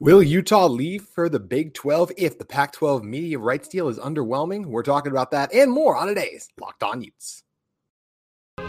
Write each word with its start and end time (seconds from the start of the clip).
Will 0.00 0.22
Utah 0.22 0.66
leave 0.66 1.02
for 1.02 1.28
the 1.28 1.40
Big 1.40 1.74
12 1.74 2.12
if 2.16 2.38
the 2.38 2.44
Pac 2.44 2.72
12 2.72 3.04
media 3.04 3.38
rights 3.38 3.68
deal 3.68 3.88
is 3.88 3.98
underwhelming? 3.98 4.66
We're 4.66 4.82
talking 4.82 5.12
about 5.12 5.30
that 5.32 5.52
and 5.54 5.70
more 5.70 5.96
on 5.96 6.08
today's 6.08 6.48
Locked 6.60 6.82
On 6.82 7.02
Utes. 7.02 7.44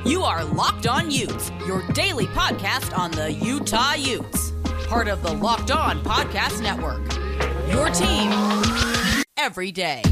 You 0.05 0.23
are 0.23 0.43
Locked 0.43 0.87
On 0.87 1.09
Utes, 1.09 1.51
your 1.67 1.85
daily 1.93 2.27
podcast 2.27 2.97
on 2.97 3.11
the 3.11 3.31
Utah 3.31 3.93
Utes, 3.93 4.51
part 4.87 5.07
of 5.07 5.23
the 5.23 5.33
Locked 5.33 5.71
On 5.71 6.03
Podcast 6.03 6.61
Network. 6.61 7.01
Your 7.71 7.89
team 7.89 8.31
every 9.37 9.71
day. 9.71 10.03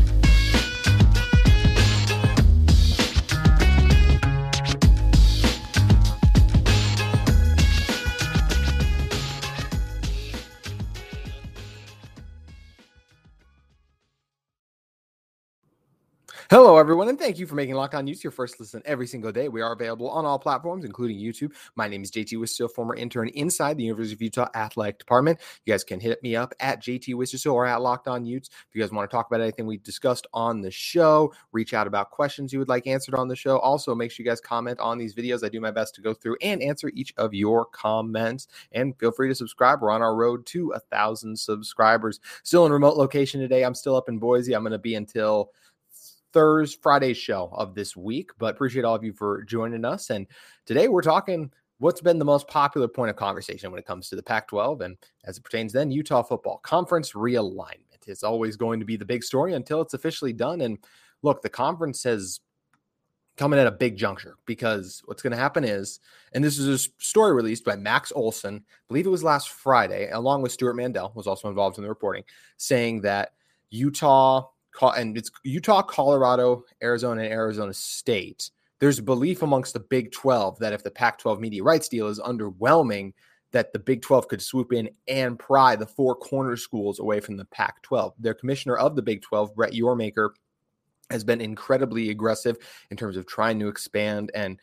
Hello, 16.52 16.76
everyone, 16.76 17.08
and 17.08 17.18
thank 17.18 17.40
you 17.40 17.48
for 17.48 17.56
making 17.56 17.76
Locked 17.76 17.96
On 17.96 18.06
Utes 18.06 18.26
your 18.26 18.32
first 18.32 18.60
listen 18.60 18.82
every 18.84 19.08
single 19.08 19.32
day. 19.32 19.48
We 19.48 19.62
are 19.62 19.72
available 19.72 20.10
on 20.10 20.26
all 20.26 20.38
platforms, 20.38 20.84
including 20.84 21.18
YouTube. 21.18 21.54
My 21.78 21.88
name 21.88 22.04
is 22.04 22.12
JT 22.12 22.34
Wistrcill, 22.34 22.70
former 22.70 22.94
intern 22.94 23.30
inside 23.30 23.78
the 23.78 23.86
University 23.86 24.16
of 24.16 24.22
Utah 24.22 24.50
Athletic 24.54 25.00
Department. 25.00 25.40
You 25.66 25.72
guys 25.72 25.86
can 25.86 26.02
hit 26.02 26.22
me 26.22 26.36
up 26.36 26.54
at 26.60 26.82
JT 26.82 27.14
Wistrcill 27.14 27.54
or 27.54 27.66
at 27.66 27.82
Locked 27.82 28.10
On 28.10 28.26
Utes. 28.26 28.50
If 28.50 28.76
you 28.76 28.82
guys 28.82 28.92
want 28.92 29.10
to 29.10 29.16
talk 29.16 29.28
about 29.28 29.40
anything 29.40 29.66
we 29.66 29.78
discussed 29.78 30.28
on 30.34 30.60
the 30.60 30.70
show, 30.70 31.34
reach 31.54 31.74
out 31.74 31.88
about 31.88 32.12
questions 32.12 32.52
you 32.52 32.60
would 32.60 32.68
like 32.68 32.86
answered 32.86 33.16
on 33.16 33.30
the 33.30 33.36
show. 33.38 33.58
Also, 33.60 33.96
make 33.96 34.12
sure 34.12 34.22
you 34.26 34.30
guys 34.30 34.42
comment 34.42 34.78
on 34.82 34.98
these 34.98 35.16
videos. 35.16 35.46
I 35.46 35.48
do 35.48 35.62
my 35.62 35.72
best 35.72 35.96
to 35.96 36.02
go 36.02 36.14
through 36.14 36.36
and 36.42 36.62
answer 36.62 36.92
each 36.94 37.14
of 37.16 37.34
your 37.34 37.64
comments. 37.64 38.50
And 38.74 38.94
feel 39.00 39.14
free 39.14 39.30
to 39.30 39.36
subscribe. 39.36 39.82
We're 39.82 39.92
on 39.92 40.02
our 40.02 40.18
road 40.18 40.46
to 40.48 40.72
a 40.72 40.82
thousand 40.82 41.40
subscribers. 41.40 42.20
Still 42.44 42.66
in 42.66 42.74
remote 42.74 42.98
location 42.98 43.40
today. 43.40 43.64
I'm 43.64 43.74
still 43.74 43.96
up 43.96 44.10
in 44.10 44.20
Boise. 44.20 44.54
I'm 44.54 44.64
going 44.64 44.74
to 44.74 44.80
be 44.80 44.96
until 44.96 45.52
Thursday, 46.34 46.80
Friday 46.82 47.14
show 47.14 47.50
of 47.54 47.76
this 47.76 47.96
week. 47.96 48.32
But 48.38 48.56
appreciate 48.56 48.86
all 48.86 48.96
of 48.96 49.04
you 49.04 49.14
for 49.14 49.44
joining 49.44 49.86
us. 49.86 50.10
And 50.10 50.28
today 50.66 50.88
we're 50.88 51.02
talking 51.02 51.52
what's 51.80 52.02
been 52.02 52.20
the 52.20 52.26
most 52.26 52.48
popular 52.48 52.88
point 52.88 53.10
of 53.10 53.16
conversation 53.16 53.72
when 53.72 53.80
it 53.80 53.86
comes 53.86 54.10
to 54.10 54.16
the 54.16 54.24
Pac 54.24 54.48
12 54.48 54.82
and 54.82 54.98
as 55.26 55.38
it 55.38 55.44
pertains 55.44 55.74
then 55.74 55.92
Utah 55.92 56.22
football 56.22 56.60
conference 56.64 57.14
realignment. 57.14 58.08
It's 58.08 58.24
always 58.24 58.56
going 58.56 58.80
to 58.80 58.86
be 58.86 58.98
the 58.98 59.06
big 59.06 59.24
story 59.24 59.54
until 59.54 59.82
it's 59.82 59.94
officially 59.94 60.34
done. 60.34 60.62
And 60.62 60.78
look, 61.22 61.42
the 61.42 61.50
conference 61.50 62.04
has 62.04 62.40
coming 63.38 63.60
at 63.60 63.68
a 63.68 63.72
big 63.72 63.98
juncture 63.98 64.38
because 64.46 65.02
what's 65.06 65.24
going 65.24 65.32
to 65.32 65.38
happen 65.38 65.64
is, 65.64 66.00
and 66.34 66.44
this 66.44 66.60
is 66.60 66.68
a 66.68 67.04
story 67.04 67.34
released 67.34 67.66
by 67.66 67.76
Max 67.76 68.12
Olson, 68.14 68.64
I 68.68 68.84
believe 68.88 69.08
it 69.08 69.10
was 69.10 69.24
last 69.24 69.50
Friday, 69.50 70.10
along 70.12 70.42
with 70.42 70.52
Stewart 70.52 70.76
Mandel, 70.76 71.12
was 71.16 71.28
also 71.28 71.50
involved 71.50 71.78
in 71.78 71.84
the 71.84 71.90
reporting, 71.90 72.24
saying 72.58 73.02
that 73.02 73.34
Utah 73.72 74.48
and 74.82 75.18
it's 75.18 75.32
Utah, 75.44 75.82
Colorado, 75.82 76.64
Arizona, 76.82 77.24
and 77.24 77.34
Arizona 77.34 77.74
State. 77.74 78.52
There's 78.80 79.00
belief 79.00 79.44
amongst 79.44 79.74
the 79.74 79.80
Big 79.80 80.12
12 80.12 80.60
that 80.60 80.74
if 80.74 80.84
the 80.84 80.92
Pac 80.92 81.20
12 81.20 81.40
media 81.40 81.64
rights 81.64 81.88
deal 81.88 82.08
is 82.08 82.20
underwhelming, 82.20 83.14
that 83.52 83.74
the 83.74 83.80
Big 83.80 84.02
12 84.02 84.28
could 84.28 84.42
swoop 84.42 84.74
in 84.74 84.90
and 85.08 85.38
pry 85.38 85.76
the 85.76 85.86
four 85.86 86.16
corner 86.16 86.58
schools 86.58 87.00
away 87.00 87.20
from 87.20 87.38
the 87.38 87.46
Pac 87.46 87.82
12. 87.84 88.14
Their 88.18 88.34
commissioner 88.34 88.78
of 88.78 88.96
the 88.96 89.02
Big 89.02 89.22
12, 89.22 89.56
Brett 89.56 89.74
Yormaker, 89.74 90.30
has 91.12 91.24
been 91.24 91.42
incredibly 91.42 92.10
aggressive 92.10 92.58
in 92.90 92.98
terms 92.98 93.18
of 93.18 93.28
trying 93.28 93.60
to 93.60 93.68
expand 93.68 94.32
and 94.34 94.58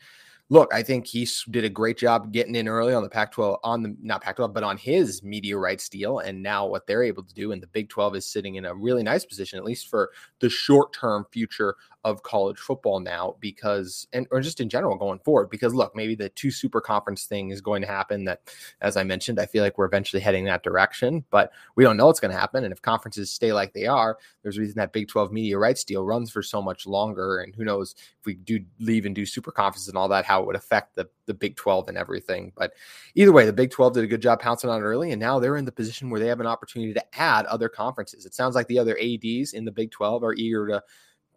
look, 0.51 0.73
I 0.73 0.81
think 0.81 1.05
he 1.05 1.27
did 1.51 1.63
a 1.63 1.69
great 1.69 1.97
job 1.97 2.31
getting 2.31 2.55
in 2.55 2.67
early 2.67 2.93
on 2.93 3.03
the 3.03 3.09
Pac 3.09 3.31
12, 3.31 3.59
on 3.63 3.83
the 3.83 3.95
not 4.01 4.23
Pac 4.23 4.37
12, 4.37 4.53
but 4.53 4.63
on 4.63 4.77
his 4.77 5.21
media 5.21 5.57
rights 5.57 5.87
deal. 5.89 6.19
And 6.19 6.41
now 6.41 6.65
what 6.65 6.87
they're 6.87 7.03
able 7.03 7.23
to 7.23 7.33
do, 7.33 7.51
and 7.51 7.61
the 7.61 7.67
Big 7.67 7.89
12 7.89 8.15
is 8.15 8.25
sitting 8.25 8.55
in 8.55 8.65
a 8.65 8.73
really 8.73 9.03
nice 9.03 9.25
position, 9.25 9.59
at 9.59 9.65
least 9.65 9.87
for 9.89 10.11
the 10.39 10.49
short 10.49 10.91
term 10.93 11.25
future 11.31 11.75
of 12.05 12.23
college 12.23 12.57
football 12.57 12.99
now, 12.99 13.35
because, 13.41 14.07
and 14.13 14.25
or 14.31 14.39
just 14.39 14.61
in 14.61 14.69
general 14.69 14.95
going 14.95 15.19
forward, 15.19 15.49
because 15.49 15.73
look, 15.73 15.95
maybe 15.95 16.15
the 16.15 16.29
two 16.29 16.49
super 16.49 16.79
conference 16.79 17.25
thing 17.25 17.49
is 17.49 17.61
going 17.61 17.81
to 17.81 17.87
happen. 17.87 18.23
That, 18.23 18.41
as 18.81 18.95
I 18.97 19.03
mentioned, 19.03 19.39
I 19.39 19.45
feel 19.45 19.63
like 19.63 19.77
we're 19.77 19.85
eventually 19.85 20.21
heading 20.21 20.45
that 20.45 20.63
direction, 20.63 21.25
but 21.29 21.51
we 21.75 21.83
don't 21.83 21.97
know 21.97 22.07
what's 22.07 22.21
going 22.21 22.31
to 22.31 22.39
happen. 22.39 22.63
And 22.63 22.71
if 22.71 22.81
conferences 22.81 23.31
stay 23.31 23.51
like 23.51 23.73
they 23.73 23.85
are, 23.85 24.17
there's 24.41 24.57
a 24.57 24.61
reason 24.61 24.77
that 24.77 24.93
Big 24.93 25.09
12 25.09 25.31
media 25.31 25.57
rights 25.57 25.83
deal 25.83 26.05
runs 26.05 26.31
for 26.31 26.41
so 26.41 26.61
much 26.61 26.87
longer. 26.87 27.39
And 27.39 27.53
who 27.53 27.65
knows 27.65 27.95
if 27.97 28.25
we 28.25 28.35
do 28.35 28.63
leave 28.79 29.05
and 29.05 29.13
do 29.13 29.25
super 29.25 29.51
conferences 29.51 29.89
and 29.89 29.97
all 29.97 30.07
that, 30.07 30.23
how 30.23 30.38
it 30.39 30.45
would 30.45 30.55
affect 30.55 30.95
the, 30.95 31.09
the 31.25 31.33
Big 31.33 31.55
12 31.55 31.89
and 31.89 31.97
everything. 31.97 32.51
But 32.55 32.73
either 33.15 33.31
way, 33.31 33.45
the 33.45 33.53
Big 33.53 33.71
12 33.71 33.93
did 33.93 34.03
a 34.03 34.07
good 34.07 34.21
job 34.21 34.39
pouncing 34.39 34.69
on 34.69 34.81
it 34.81 34.83
early, 34.83 35.11
and 35.11 35.19
now 35.19 35.39
they're 35.39 35.57
in 35.57 35.65
the 35.65 35.71
position 35.71 36.09
where 36.09 36.19
they 36.19 36.27
have 36.27 36.39
an 36.39 36.47
opportunity 36.47 36.93
to 36.93 37.19
add 37.19 37.45
other 37.45 37.69
conferences. 37.69 38.25
It 38.25 38.33
sounds 38.33 38.55
like 38.55 38.67
the 38.67 38.79
other 38.79 38.97
ADs 38.97 39.53
in 39.53 39.65
the 39.65 39.71
Big 39.71 39.91
12 39.91 40.23
are 40.23 40.33
eager 40.33 40.67
to 40.67 40.83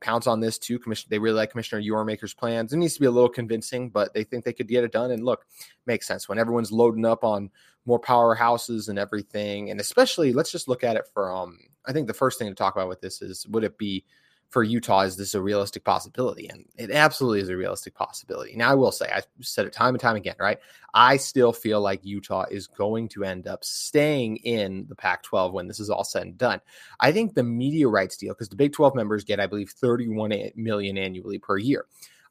pounce 0.02 0.26
on 0.26 0.41
this 0.41 0.58
too. 0.58 0.78
Commission, 0.78 1.08
they 1.10 1.18
really 1.18 1.36
like 1.36 1.50
Commissioner 1.50 1.80
Yormark's 1.80 2.34
plans. 2.34 2.72
It 2.72 2.76
needs 2.76 2.94
to 2.94 3.00
be 3.00 3.06
a 3.06 3.10
little 3.10 3.28
convincing, 3.28 3.88
but 3.88 4.12
they 4.12 4.24
think 4.24 4.44
they 4.44 4.52
could 4.52 4.68
get 4.68 4.84
it 4.84 4.92
done. 4.92 5.12
And 5.12 5.24
look, 5.24 5.46
makes 5.86 6.06
sense 6.06 6.28
when 6.28 6.38
everyone's 6.38 6.72
loading 6.72 7.06
up 7.06 7.24
on 7.24 7.50
more 7.86 8.00
powerhouses 8.00 8.88
and 8.88 8.98
everything. 8.98 9.70
And 9.70 9.80
especially, 9.80 10.32
let's 10.32 10.52
just 10.52 10.68
look 10.68 10.84
at 10.84 10.96
it 10.96 11.08
from. 11.14 11.58
I 11.86 11.92
think 11.92 12.06
the 12.06 12.14
first 12.14 12.38
thing 12.38 12.48
to 12.48 12.54
talk 12.54 12.76
about 12.76 12.88
with 12.88 13.00
this 13.00 13.22
is 13.22 13.46
would 13.48 13.64
it 13.64 13.78
be 13.78 14.04
for 14.52 14.62
Utah, 14.62 15.00
is 15.00 15.16
this 15.16 15.34
a 15.34 15.40
realistic 15.40 15.82
possibility? 15.82 16.46
And 16.46 16.66
it 16.76 16.90
absolutely 16.90 17.40
is 17.40 17.48
a 17.48 17.56
realistic 17.56 17.94
possibility. 17.94 18.54
Now, 18.54 18.70
I 18.70 18.74
will 18.74 18.92
say, 18.92 19.06
I 19.06 19.22
said 19.40 19.64
it 19.64 19.72
time 19.72 19.94
and 19.94 20.00
time 20.00 20.14
again, 20.14 20.34
right? 20.38 20.58
I 20.92 21.16
still 21.16 21.54
feel 21.54 21.80
like 21.80 22.04
Utah 22.04 22.44
is 22.50 22.66
going 22.66 23.08
to 23.08 23.24
end 23.24 23.48
up 23.48 23.64
staying 23.64 24.36
in 24.36 24.84
the 24.91 24.94
Pac 24.94 25.22
12 25.22 25.54
when 25.54 25.68
this 25.68 25.80
is 25.80 25.88
all 25.88 26.04
said 26.04 26.22
and 26.22 26.36
done. 26.36 26.60
I 27.00 27.12
think 27.12 27.32
the 27.32 27.42
media 27.42 27.88
rights 27.88 28.18
deal, 28.18 28.34
because 28.34 28.50
the 28.50 28.56
Big 28.56 28.74
12 28.74 28.94
members 28.94 29.24
get, 29.24 29.41
I 29.41 29.46
believe, 29.46 29.70
31 29.70 30.52
million 30.54 30.98
annually 30.98 31.38
per 31.38 31.56
year. 31.56 31.86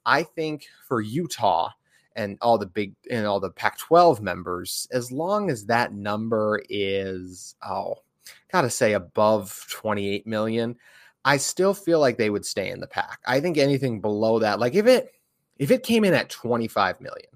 I 0.05 0.21
think 0.21 0.67
for 0.87 1.01
Utah, 1.01 1.71
and 2.15 2.37
all 2.41 2.57
the 2.57 2.65
big 2.65 2.93
and 3.09 3.25
all 3.25 3.39
the 3.39 3.49
Pac 3.49 3.77
12 3.79 4.21
members, 4.21 4.85
as 4.91 5.13
long 5.13 5.49
as 5.49 5.65
that 5.65 5.93
number 5.93 6.61
is, 6.69 7.55
oh, 7.65 7.95
gotta 8.51 8.69
say 8.69 8.93
above 8.93 9.65
28 9.71 10.27
million, 10.27 10.75
I 11.23 11.37
still 11.37 11.73
feel 11.73 11.99
like 11.99 12.17
they 12.17 12.29
would 12.29 12.45
stay 12.45 12.71
in 12.71 12.79
the 12.79 12.87
pack. 12.87 13.19
I 13.25 13.39
think 13.39 13.57
anything 13.57 14.01
below 14.01 14.39
that, 14.39 14.59
like 14.59 14.75
if 14.75 14.87
it 14.87 15.13
if 15.57 15.69
it 15.69 15.83
came 15.83 16.03
in 16.03 16.13
at 16.13 16.29
25 16.29 16.99
million 17.01 17.29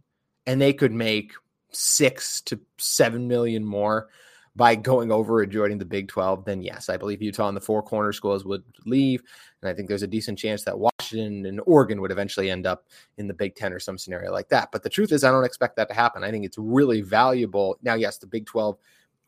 and 0.47 0.59
they 0.59 0.73
could 0.73 0.91
make 0.91 1.33
six 1.71 2.41
to 2.41 2.59
seven 2.77 3.27
million 3.27 3.63
more 3.63 4.07
by 4.55 4.73
going 4.73 5.11
over 5.11 5.41
and 5.41 5.51
joining 5.51 5.77
the 5.77 5.85
Big 5.85 6.07
12, 6.07 6.45
then 6.45 6.61
yes, 6.61 6.87
I 6.87 6.95
believe 6.95 7.21
Utah 7.21 7.49
and 7.49 7.57
the 7.57 7.61
four 7.61 7.83
corner 7.83 8.13
schools 8.13 8.45
would 8.45 8.63
leave. 8.85 9.21
And 9.61 9.69
I 9.69 9.73
think 9.73 9.89
there's 9.89 10.03
a 10.03 10.07
decent 10.07 10.39
chance 10.39 10.63
that 10.63 10.79
Washington 10.79 11.45
and 11.45 11.61
Oregon 11.65 11.99
would 11.99 12.11
eventually 12.11 12.49
end 12.49 12.65
up 12.65 12.85
in 13.17 13.27
the 13.27 13.33
Big 13.33 13.55
10 13.55 13.73
or 13.73 13.79
some 13.79 13.97
scenario 13.97 14.31
like 14.31 14.47
that. 14.49 14.69
But 14.71 14.81
the 14.81 14.89
truth 14.89 15.11
is, 15.11 15.25
I 15.25 15.31
don't 15.31 15.43
expect 15.43 15.75
that 15.75 15.89
to 15.89 15.93
happen. 15.93 16.23
I 16.23 16.31
think 16.31 16.45
it's 16.45 16.57
really 16.57 17.01
valuable. 17.01 17.77
Now, 17.81 17.95
yes, 17.95 18.17
the 18.17 18.27
Big 18.27 18.45
12 18.45 18.77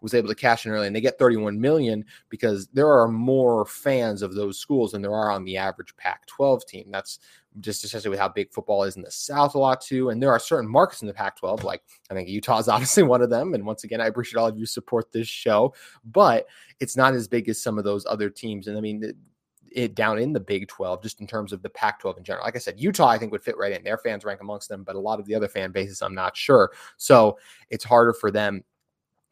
was 0.01 0.13
able 0.13 0.29
to 0.29 0.35
cash 0.35 0.65
in 0.65 0.71
early 0.71 0.87
and 0.87 0.95
they 0.95 1.01
get 1.01 1.17
31 1.17 1.59
million 1.59 2.05
because 2.29 2.67
there 2.67 2.91
are 2.91 3.07
more 3.07 3.65
fans 3.65 4.21
of 4.21 4.35
those 4.35 4.59
schools 4.59 4.91
than 4.91 5.01
there 5.01 5.13
are 5.13 5.31
on 5.31 5.43
the 5.43 5.57
average 5.57 5.95
Pac 5.97 6.25
12 6.27 6.65
team. 6.65 6.87
That's 6.91 7.19
just 7.59 7.83
especially 7.83 8.11
with 8.11 8.19
how 8.19 8.29
big 8.29 8.51
football 8.51 8.83
is 8.83 8.95
in 8.95 9.01
the 9.01 9.09
South 9.09 9.55
a 9.55 9.59
lot 9.59 9.81
too. 9.81 10.09
And 10.09 10.21
there 10.21 10.31
are 10.31 10.39
certain 10.39 10.69
markets 10.69 11.01
in 11.01 11.07
the 11.07 11.13
Pac 11.13 11.37
12, 11.37 11.63
like 11.63 11.81
I 12.09 12.13
think 12.13 12.29
Utah 12.29 12.59
is 12.59 12.67
obviously 12.67 13.03
one 13.03 13.21
of 13.21 13.29
them. 13.29 13.53
And 13.53 13.65
once 13.65 13.83
again, 13.83 14.01
I 14.01 14.07
appreciate 14.07 14.39
all 14.39 14.47
of 14.47 14.57
you 14.57 14.65
support 14.65 15.11
this 15.11 15.27
show, 15.27 15.73
but 16.05 16.47
it's 16.79 16.95
not 16.95 17.13
as 17.13 17.27
big 17.27 17.49
as 17.49 17.61
some 17.61 17.77
of 17.77 17.83
those 17.83 18.05
other 18.05 18.29
teams. 18.29 18.67
And 18.67 18.77
I 18.77 18.81
mean, 18.81 19.03
it, 19.03 19.15
it 19.71 19.95
down 19.95 20.17
in 20.17 20.33
the 20.33 20.39
Big 20.39 20.67
12, 20.67 21.03
just 21.03 21.21
in 21.21 21.27
terms 21.27 21.51
of 21.51 21.61
the 21.61 21.69
Pac 21.69 21.99
12 21.99 22.19
in 22.19 22.23
general. 22.23 22.45
Like 22.45 22.55
I 22.55 22.59
said, 22.59 22.79
Utah, 22.79 23.07
I 23.07 23.17
think, 23.17 23.31
would 23.31 23.43
fit 23.43 23.57
right 23.57 23.71
in. 23.71 23.83
Their 23.83 23.97
fans 23.97 24.23
rank 24.23 24.41
amongst 24.41 24.69
them, 24.69 24.83
but 24.83 24.95
a 24.95 24.99
lot 24.99 25.19
of 25.19 25.25
the 25.25 25.35
other 25.35 25.47
fan 25.47 25.71
bases, 25.71 26.01
I'm 26.01 26.15
not 26.15 26.37
sure. 26.37 26.71
So 26.97 27.37
it's 27.69 27.83
harder 27.83 28.13
for 28.13 28.31
them 28.31 28.63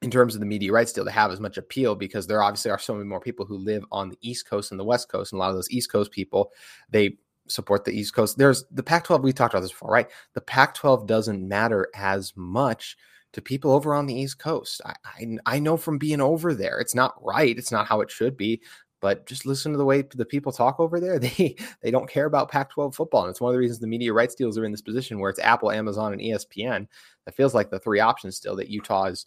in 0.01 0.11
terms 0.11 0.35
of 0.35 0.39
the 0.39 0.45
media 0.45 0.71
rights 0.71 0.93
deal 0.93 1.05
to 1.05 1.11
have 1.11 1.31
as 1.31 1.39
much 1.39 1.57
appeal 1.57 1.95
because 1.95 2.27
there 2.27 2.43
obviously 2.43 2.71
are 2.71 2.79
so 2.79 2.93
many 2.93 3.05
more 3.05 3.19
people 3.19 3.45
who 3.45 3.57
live 3.57 3.83
on 3.91 4.09
the 4.09 4.17
East 4.21 4.47
Coast 4.47 4.71
and 4.71 4.79
the 4.79 4.83
West 4.83 5.09
Coast. 5.09 5.31
And 5.31 5.37
a 5.37 5.39
lot 5.39 5.49
of 5.49 5.55
those 5.55 5.71
East 5.71 5.91
Coast 5.91 6.11
people, 6.11 6.51
they 6.89 7.17
support 7.47 7.85
the 7.85 7.91
East 7.91 8.13
Coast. 8.13 8.37
There's 8.37 8.65
the 8.71 8.83
Pac 8.83 9.05
12, 9.05 9.23
we 9.23 9.33
talked 9.33 9.53
about 9.53 9.61
this 9.61 9.71
before, 9.71 9.91
right? 9.91 10.07
The 10.33 10.41
Pac 10.41 10.75
12 10.75 11.07
doesn't 11.07 11.47
matter 11.47 11.87
as 11.95 12.33
much 12.35 12.97
to 13.33 13.41
people 13.41 13.71
over 13.71 13.93
on 13.93 14.05
the 14.05 14.13
East 14.13 14.39
Coast. 14.39 14.81
I, 14.85 14.93
I, 15.05 15.37
I 15.45 15.59
know 15.59 15.77
from 15.77 15.97
being 15.97 16.21
over 16.21 16.53
there, 16.53 16.79
it's 16.79 16.95
not 16.95 17.15
right. 17.21 17.57
It's 17.57 17.71
not 17.71 17.87
how 17.87 18.01
it 18.01 18.09
should 18.09 18.37
be. 18.37 18.61
But 19.01 19.27
just 19.27 19.45
listen 19.45 19.71
to 19.73 19.77
the 19.77 19.85
way 19.85 20.01
the 20.01 20.25
people 20.25 20.51
talk 20.51 20.79
over 20.79 20.99
there. 20.99 21.19
They 21.19 21.55
they 21.81 21.91
don't 21.91 22.09
care 22.09 22.25
about 22.25 22.49
Pac-12 22.49 22.95
football, 22.95 23.23
and 23.23 23.29
it's 23.29 23.41
one 23.41 23.49
of 23.49 23.53
the 23.53 23.59
reasons 23.59 23.79
the 23.79 23.87
media 23.87 24.13
rights 24.13 24.35
deals 24.35 24.57
are 24.57 24.65
in 24.65 24.71
this 24.71 24.81
position 24.81 25.19
where 25.19 25.29
it's 25.29 25.39
Apple, 25.39 25.69
Amazon, 25.69 26.13
and 26.13 26.21
ESPN. 26.21 26.87
That 27.25 27.35
feels 27.35 27.53
like 27.53 27.69
the 27.69 27.77
three 27.77 27.99
options 27.99 28.37
still 28.37 28.55
that 28.55 28.69
Utah 28.69 29.05
is 29.05 29.25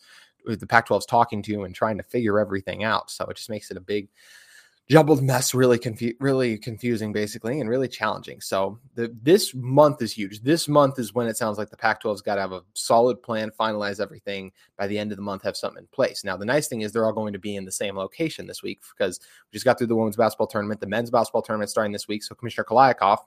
the 0.57 0.67
Pac 0.67 0.87
12 0.87 1.03
is 1.03 1.07
talking 1.07 1.43
to 1.43 1.65
and 1.65 1.75
trying 1.75 1.97
to 1.97 2.03
figure 2.03 2.39
everything 2.39 2.85
out. 2.85 3.11
So 3.11 3.25
it 3.27 3.37
just 3.37 3.51
makes 3.51 3.71
it 3.71 3.77
a 3.77 3.81
big 3.81 4.09
jumbled 4.89 5.23
mess 5.23 5.53
really 5.53 5.79
confu- 5.79 6.15
really 6.19 6.57
confusing 6.57 7.13
basically 7.13 7.61
and 7.61 7.69
really 7.69 7.89
challenging. 7.89 8.41
So 8.41 8.79
the, 8.95 9.15
this 9.23 9.55
month 9.55 10.01
is 10.01 10.13
huge. 10.13 10.41
This 10.41 10.67
month 10.67 10.99
is 10.99 11.13
when 11.13 11.27
it 11.27 11.37
sounds 11.37 11.59
like 11.59 11.69
the 11.69 11.77
pac 11.77 12.03
12's 12.03 12.23
got 12.23 12.37
to 12.37 12.41
have 12.41 12.53
a 12.53 12.63
solid 12.73 13.23
plan 13.23 13.51
finalize 13.61 14.01
everything. 14.01 14.51
By 14.79 14.87
the 14.87 14.99
end 14.99 15.13
of 15.13 15.17
the 15.17 15.23
month 15.23 15.43
have 15.43 15.57
something 15.57 15.83
in 15.83 15.89
place. 15.89 16.25
Now 16.25 16.39
the 16.39 16.47
nice 16.47 16.69
thing 16.69 16.81
is 16.81 16.93
they're 16.93 17.05
all 17.05 17.13
going 17.13 17.35
to 17.35 17.39
be 17.39 17.57
in 17.57 17.67
the 17.67 17.73
same 17.73 17.97
location 17.97 18.47
this 18.47 18.63
week 18.63 18.81
because 18.97 19.21
we 19.21 19.57
just 19.57 19.67
got 19.67 19.77
through 19.77 19.89
the 19.89 19.97
women's 19.97 20.17
basketball 20.17 20.47
tournament. 20.47 20.81
The 20.81 20.87
men's 20.87 21.11
basketball 21.11 21.43
tournament 21.43 21.71
starting 21.71 21.93
this 21.93 22.09
week. 22.09 22.23
So 22.23 22.35
commissioner 22.35 22.65
Kliavkoff 22.65 23.19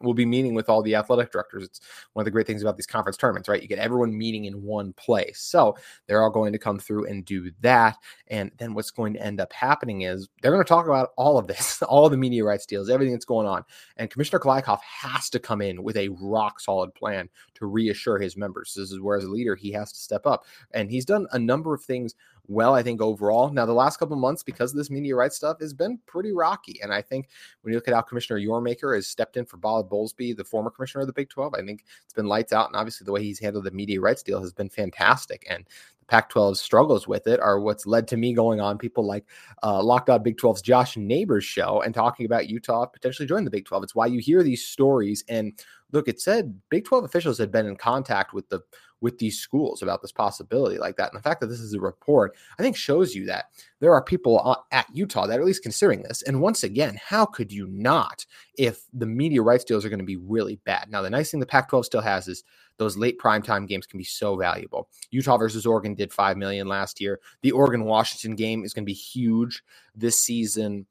we'll 0.00 0.14
be 0.14 0.26
meeting 0.26 0.54
with 0.54 0.68
all 0.68 0.82
the 0.82 0.94
athletic 0.94 1.30
directors. 1.30 1.64
It's 1.64 1.80
one 2.12 2.22
of 2.22 2.24
the 2.24 2.30
great 2.30 2.46
things 2.46 2.62
about 2.62 2.76
these 2.76 2.86
conference 2.86 3.16
tournaments, 3.16 3.48
right? 3.48 3.62
You 3.62 3.68
get 3.68 3.78
everyone 3.78 4.16
meeting 4.16 4.44
in 4.44 4.62
one 4.62 4.92
place. 4.94 5.40
So 5.40 5.76
they're 6.06 6.22
all 6.22 6.30
going 6.30 6.52
to 6.52 6.58
come 6.58 6.78
through 6.78 7.06
and 7.06 7.24
do 7.24 7.50
that. 7.60 7.96
And 8.28 8.50
then 8.58 8.74
what's 8.74 8.90
going 8.90 9.14
to 9.14 9.22
end 9.22 9.40
up 9.40 9.52
happening 9.52 10.02
is 10.02 10.28
they're 10.42 10.52
going 10.52 10.64
to 10.64 10.68
talk 10.68 10.86
about 10.86 11.10
all 11.16 11.38
of 11.38 11.46
this, 11.46 11.82
all 11.88 12.08
the 12.08 12.16
media 12.16 12.44
rights 12.44 12.66
deals, 12.66 12.90
everything 12.90 13.14
that's 13.14 13.24
going 13.24 13.46
on. 13.46 13.64
And 13.96 14.10
Commissioner 14.10 14.40
Kliavkoff 14.40 14.80
has 14.80 15.30
to 15.30 15.38
come 15.38 15.62
in 15.62 15.82
with 15.82 15.96
a 15.96 16.08
rock 16.20 16.60
solid 16.60 16.94
plan 16.94 17.28
to 17.54 17.66
reassure 17.66 18.18
his 18.18 18.36
members. 18.36 18.74
This 18.76 18.90
is 18.90 19.00
where, 19.00 19.16
as 19.16 19.24
a 19.24 19.30
leader, 19.30 19.54
he 19.54 19.72
has 19.72 19.92
to 19.92 19.98
step 19.98 20.26
up. 20.26 20.44
And 20.72 20.90
he's 20.90 21.04
done 21.04 21.26
a 21.32 21.38
number 21.38 21.74
of 21.74 21.82
things 21.82 22.14
well, 22.46 22.74
I 22.74 22.82
think 22.82 23.00
overall. 23.00 23.50
Now, 23.50 23.64
the 23.64 23.72
last 23.72 23.98
couple 23.98 24.16
months, 24.16 24.42
because 24.42 24.72
of 24.72 24.76
this 24.76 24.90
media 24.90 25.16
rights 25.16 25.36
stuff, 25.36 25.60
has 25.60 25.72
been 25.72 25.98
pretty 26.06 26.32
rocky. 26.32 26.78
And 26.82 26.92
I 26.92 27.00
think 27.00 27.28
when 27.62 27.72
you 27.72 27.78
look 27.78 27.88
at 27.88 27.94
how 27.94 28.02
Commissioner 28.02 28.38
Yormarker 28.38 28.94
has 28.94 29.06
stepped 29.06 29.36
in 29.36 29.46
for 29.46 29.56
Bob 29.56 29.88
Bowlesby, 29.88 30.36
the 30.36 30.44
former 30.44 30.70
commissioner 30.70 31.02
of 31.02 31.06
the 31.06 31.14
Big 31.14 31.30
12, 31.30 31.54
I 31.54 31.62
think 31.64 31.84
it's 32.04 32.12
been 32.12 32.26
lights 32.26 32.52
out. 32.52 32.68
And 32.68 32.76
obviously, 32.76 33.06
the 33.06 33.12
way 33.12 33.22
he's 33.22 33.38
handled 33.38 33.64
the 33.64 33.70
media 33.70 34.00
rights 34.00 34.22
deal 34.22 34.42
has 34.42 34.52
been 34.52 34.68
fantastic. 34.68 35.46
And 35.48 35.64
the 36.00 36.06
Pac 36.06 36.30
12's 36.30 36.60
struggles 36.60 37.08
with 37.08 37.26
it 37.26 37.40
are 37.40 37.60
what's 37.60 37.86
led 37.86 38.06
to 38.08 38.18
me 38.18 38.34
going 38.34 38.60
on 38.60 38.76
people 38.76 39.06
like 39.06 39.24
uh, 39.62 39.82
Locked 39.82 40.10
On 40.10 40.22
Big 40.22 40.36
12's 40.36 40.60
Josh 40.60 40.98
Neighbors 40.98 41.44
show 41.44 41.80
and 41.80 41.94
talking 41.94 42.26
about 42.26 42.50
Utah 42.50 42.84
potentially 42.84 43.26
joining 43.26 43.46
the 43.46 43.50
Big 43.50 43.64
12. 43.64 43.84
It's 43.84 43.94
why 43.94 44.06
you 44.06 44.20
hear 44.20 44.42
these 44.42 44.66
stories. 44.66 45.24
And 45.30 45.58
look, 45.92 46.08
it 46.08 46.20
said 46.20 46.60
Big 46.68 46.84
12 46.84 47.04
officials 47.04 47.38
had 47.38 47.50
been 47.50 47.66
in 47.66 47.76
contact 47.76 48.34
with 48.34 48.46
the 48.50 48.60
with 49.04 49.18
these 49.18 49.38
schools 49.38 49.82
about 49.82 50.00
this 50.00 50.10
possibility 50.10 50.78
like 50.78 50.96
that. 50.96 51.12
And 51.12 51.18
the 51.18 51.22
fact 51.22 51.42
that 51.42 51.48
this 51.48 51.60
is 51.60 51.74
a 51.74 51.80
report, 51.80 52.34
I 52.58 52.62
think, 52.62 52.74
shows 52.74 53.14
you 53.14 53.26
that 53.26 53.50
there 53.78 53.92
are 53.92 54.02
people 54.02 54.56
at 54.72 54.86
Utah 54.94 55.26
that 55.26 55.38
are 55.38 55.42
at 55.42 55.46
least 55.46 55.62
considering 55.62 56.02
this. 56.02 56.22
And 56.22 56.40
once 56.40 56.64
again, 56.64 56.98
how 57.04 57.26
could 57.26 57.52
you 57.52 57.66
not 57.66 58.24
if 58.56 58.86
the 58.94 59.04
media 59.04 59.42
rights 59.42 59.62
deals 59.62 59.84
are 59.84 59.90
going 59.90 59.98
to 59.98 60.06
be 60.06 60.16
really 60.16 60.56
bad? 60.64 60.90
Now, 60.90 61.02
the 61.02 61.10
nice 61.10 61.30
thing 61.30 61.38
the 61.38 61.44
Pac 61.44 61.68
12 61.68 61.84
still 61.84 62.00
has 62.00 62.28
is 62.28 62.44
those 62.78 62.96
late 62.96 63.18
primetime 63.18 63.68
games 63.68 63.86
can 63.86 63.98
be 63.98 64.04
so 64.04 64.36
valuable. 64.36 64.88
Utah 65.10 65.36
versus 65.36 65.66
Oregon 65.66 65.94
did 65.94 66.10
5 66.10 66.38
million 66.38 66.66
last 66.66 66.98
year. 66.98 67.20
The 67.42 67.52
Oregon 67.52 67.84
Washington 67.84 68.36
game 68.36 68.64
is 68.64 68.72
going 68.72 68.84
to 68.84 68.90
be 68.90 68.94
huge 68.94 69.62
this 69.94 70.18
season. 70.18 70.86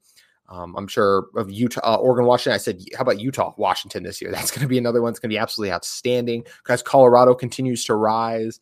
Um, 0.48 0.76
I'm 0.76 0.86
sure 0.86 1.28
of 1.36 1.50
Utah, 1.50 1.80
uh, 1.82 1.96
Oregon, 1.96 2.26
Washington. 2.26 2.54
I 2.54 2.58
said, 2.58 2.80
how 2.94 3.02
about 3.02 3.20
Utah, 3.20 3.54
Washington 3.56 4.02
this 4.02 4.20
year? 4.20 4.30
That's 4.32 4.50
going 4.50 4.62
to 4.62 4.68
be 4.68 4.78
another 4.78 5.00
one 5.00 5.12
that's 5.12 5.18
going 5.18 5.30
to 5.30 5.34
be 5.34 5.38
absolutely 5.38 5.72
outstanding 5.72 6.44
because 6.62 6.82
Colorado 6.82 7.34
continues 7.34 7.84
to 7.86 7.94
rise. 7.94 8.60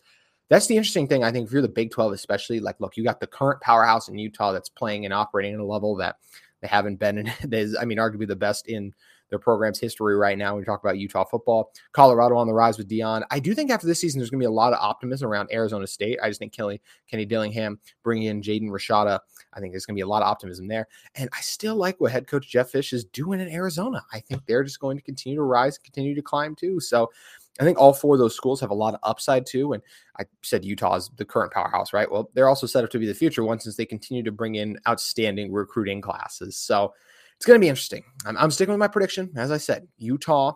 That's 0.49 0.67
the 0.67 0.77
interesting 0.77 1.09
thing. 1.09 1.25
I 1.25 1.33
think 1.33 1.47
if 1.47 1.53
you're 1.53 1.63
the 1.63 1.69
Big 1.69 1.91
12, 1.91 2.13
especially, 2.13 2.61
like, 2.61 2.79
look, 2.79 2.97
you 2.97 3.05
got 3.05 3.21
the 3.21 3.27
current 3.27 3.61
powerhouse 3.61 4.09
in 4.09 4.19
Utah 4.19 4.53
that's 4.53 4.69
playing 4.69 5.05
and 5.05 5.15
operating 5.15 5.55
at 5.55 5.61
a 5.61 5.65
level 5.65 5.97
that 5.97 6.17
they 6.61 6.69
haven't 6.69 6.97
been 6.97 7.19
in. 7.19 7.29
I 7.81 7.85
mean, 7.85 7.99
arguably 7.99 8.29
the 8.29 8.37
best 8.37 8.69
in 8.69 8.95
their 9.33 9.39
program's 9.39 9.81
history 9.81 10.15
right 10.15 10.37
now. 10.37 10.53
When 10.53 10.61
we 10.61 10.67
talk 10.67 10.85
about 10.85 10.99
Utah 10.99 11.25
football, 11.25 11.73
Colorado 11.93 12.37
on 12.37 12.47
the 12.47 12.53
rise 12.53 12.77
with 12.77 12.87
Deion. 12.87 13.25
I 13.31 13.41
do 13.41 13.55
think 13.55 13.71
after 13.71 13.87
this 13.87 13.99
season, 13.99 14.21
there's 14.21 14.29
going 14.29 14.41
to 14.41 14.43
be 14.43 14.47
a 14.47 14.51
lot 14.51 14.75
of 14.75 14.79
optimism 14.79 15.27
around 15.27 15.49
Arizona 15.51 15.87
State. 15.87 16.19
I 16.23 16.29
just 16.29 16.39
think 16.39 16.53
Kelly, 16.53 16.83
Kenny 17.11 17.25
Dillingham, 17.25 17.81
bringing 18.03 18.29
in 18.29 18.43
Jaden 18.43 18.69
Rashada, 18.69 19.21
I 19.55 19.61
think 19.61 19.73
there's 19.73 19.87
going 19.87 19.95
to 19.95 19.99
be 19.99 20.03
a 20.03 20.07
lot 20.07 20.23
of 20.23 20.29
optimism 20.29 20.69
there. 20.69 20.87
And 21.15 21.31
I 21.33 21.41
still 21.41 21.77
like 21.77 21.99
what 21.99 22.13
head 22.13 22.27
coach 22.27 22.47
Jedd 22.47 22.67
Fisch 22.67 22.93
is 22.93 23.07
doing 23.07 23.41
in 23.41 23.49
Arizona. 23.49 24.05
I 24.13 24.21
think 24.21 24.45
they're 24.45 24.65
just 24.65 24.81
going 24.81 24.99
to 24.99 25.03
continue 25.03 25.39
to 25.39 25.43
rise, 25.43 25.79
continue 25.79 26.15
to 26.15 26.23
climb 26.23 26.55
too. 26.55 26.79
So 26.79 27.11
I 27.59 27.65
think 27.65 27.79
all 27.79 27.95
four 27.95 28.15
of 28.15 28.19
those 28.19 28.37
schools 28.37 28.61
have 28.61 28.71
a 28.71 28.75
lot 28.75 28.93
of 28.93 29.01
upside 29.03 29.47
too. 29.47 29.73
And 29.73 29.83
I 30.19 30.25
said 30.43 30.63
Utah 30.63 30.97
is 30.97 31.11
the 31.17 31.25
current 31.25 31.53
powerhouse, 31.53 31.95
right? 31.95 32.11
Well, 32.11 32.31
they're 32.35 32.49
also 32.49 32.67
set 32.67 32.85
up 32.85 32.91
to 32.91 32.99
be 32.99 33.07
the 33.07 33.15
future 33.15 33.45
one 33.45 33.61
since 33.61 33.77
they 33.77 33.87
continue 33.87 34.23
to 34.23 34.33
bring 34.33 34.57
in 34.57 34.79
outstanding 34.87 35.53
recruiting 35.53 36.03
classes. 36.03 36.57
So 36.57 36.93
it's 37.43 37.47
going 37.49 37.59
to 37.59 37.65
be 37.65 37.69
interesting. 37.69 38.05
I'm, 38.25 38.37
I'm 38.37 38.53
sticking 38.53 38.73
with 38.73 38.79
my 38.79 38.87
prediction. 38.87 39.33
As 39.35 39.51
I 39.51 39.57
said, 39.57 39.89
Utah 39.97 40.53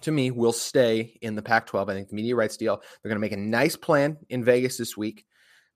to 0.00 0.10
me 0.10 0.30
will 0.30 0.54
stay 0.54 1.18
in 1.20 1.34
the 1.34 1.42
Pac 1.42 1.66
12. 1.66 1.90
I 1.90 1.92
think 1.92 2.08
the 2.08 2.14
media 2.14 2.34
rights 2.34 2.56
deal, 2.56 2.76
they're 2.76 3.10
going 3.10 3.16
to 3.16 3.20
make 3.20 3.32
a 3.32 3.36
nice 3.36 3.76
plan 3.76 4.16
in 4.30 4.42
Vegas 4.42 4.78
this 4.78 4.96
week. 4.96 5.26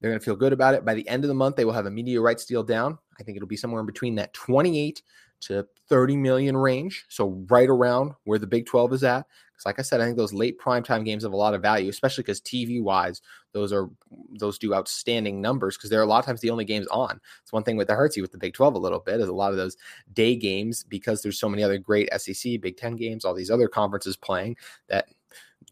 They're 0.01 0.11
going 0.11 0.19
to 0.19 0.25
feel 0.25 0.35
good 0.35 0.55
about 0.55 0.73
it. 0.73 0.83
By 0.83 0.95
the 0.95 1.07
end 1.09 1.25
of 1.25 1.29
the 1.29 1.35
month, 1.35 1.57
they 1.57 1.67
will 1.67 1.75
have 1.75 1.85
a 1.85 1.91
media 1.91 2.23
rights 2.23 2.47
deal 2.47 2.63
down. 2.63 2.97
I 3.21 3.23
think 3.23 3.37
it'll 3.37 3.47
be 3.47 3.59
somewhere 3.59 3.81
in 3.81 3.87
between 3.87 4.15
that 4.15 4.33
28 4.33 5.03
to 5.43 5.67
30 5.89 6.17
million 6.17 6.57
range. 6.57 7.05
So 7.09 7.45
right 7.49 7.69
around 7.69 8.13
where 8.25 8.39
the 8.39 8.47
Big 8.47 8.67
12 8.67 8.95
is 8.95 9.05
at. 9.05 9.27
Because 9.53 9.67
like 9.67 9.79
I 9.79 9.83
said, 9.83 10.01
I 10.01 10.05
think 10.05 10.17
those 10.17 10.33
late 10.33 10.59
primetime 10.59 11.05
games 11.05 11.23
have 11.23 11.33
a 11.33 11.37
lot 11.37 11.55
of 11.55 11.63
value, 11.63 11.89
especially 11.89 12.23
because 12.23 12.41
TV 12.41 12.83
wise, 12.83 13.23
those 13.53 13.73
are 13.73 13.89
those 14.39 14.59
do 14.59 14.75
outstanding 14.75 15.41
numbers 15.41 15.77
because 15.77 15.91
they're 15.91 16.03
a 16.03 16.07
lot 16.07 16.19
of 16.19 16.25
times 16.25 16.41
the 16.41 16.51
only 16.51 16.65
games 16.65 16.89
on. 16.89 17.21
It's 17.43 17.53
one 17.53 17.63
thing 17.63 17.77
with 17.77 17.87
the 17.87 17.95
hurts 17.95 18.17
you 18.17 18.23
with 18.23 18.33
the 18.33 18.39
Big 18.39 18.55
12 18.55 18.75
a 18.75 18.79
little 18.79 18.99
bit 18.99 19.21
is 19.21 19.29
a 19.29 19.33
lot 19.33 19.53
of 19.53 19.57
those 19.57 19.77
day 20.13 20.35
games 20.35 20.83
because 20.83 21.23
there's 21.23 21.39
so 21.39 21.49
many 21.49 21.63
other 21.63 21.79
great 21.79 22.09
SEC, 22.17 22.61
Big 22.61 22.77
10 22.77 22.97
games, 22.97 23.25
all 23.25 23.35
these 23.35 23.51
other 23.51 23.69
conferences 23.69 24.17
playing 24.17 24.57
that 24.89 25.07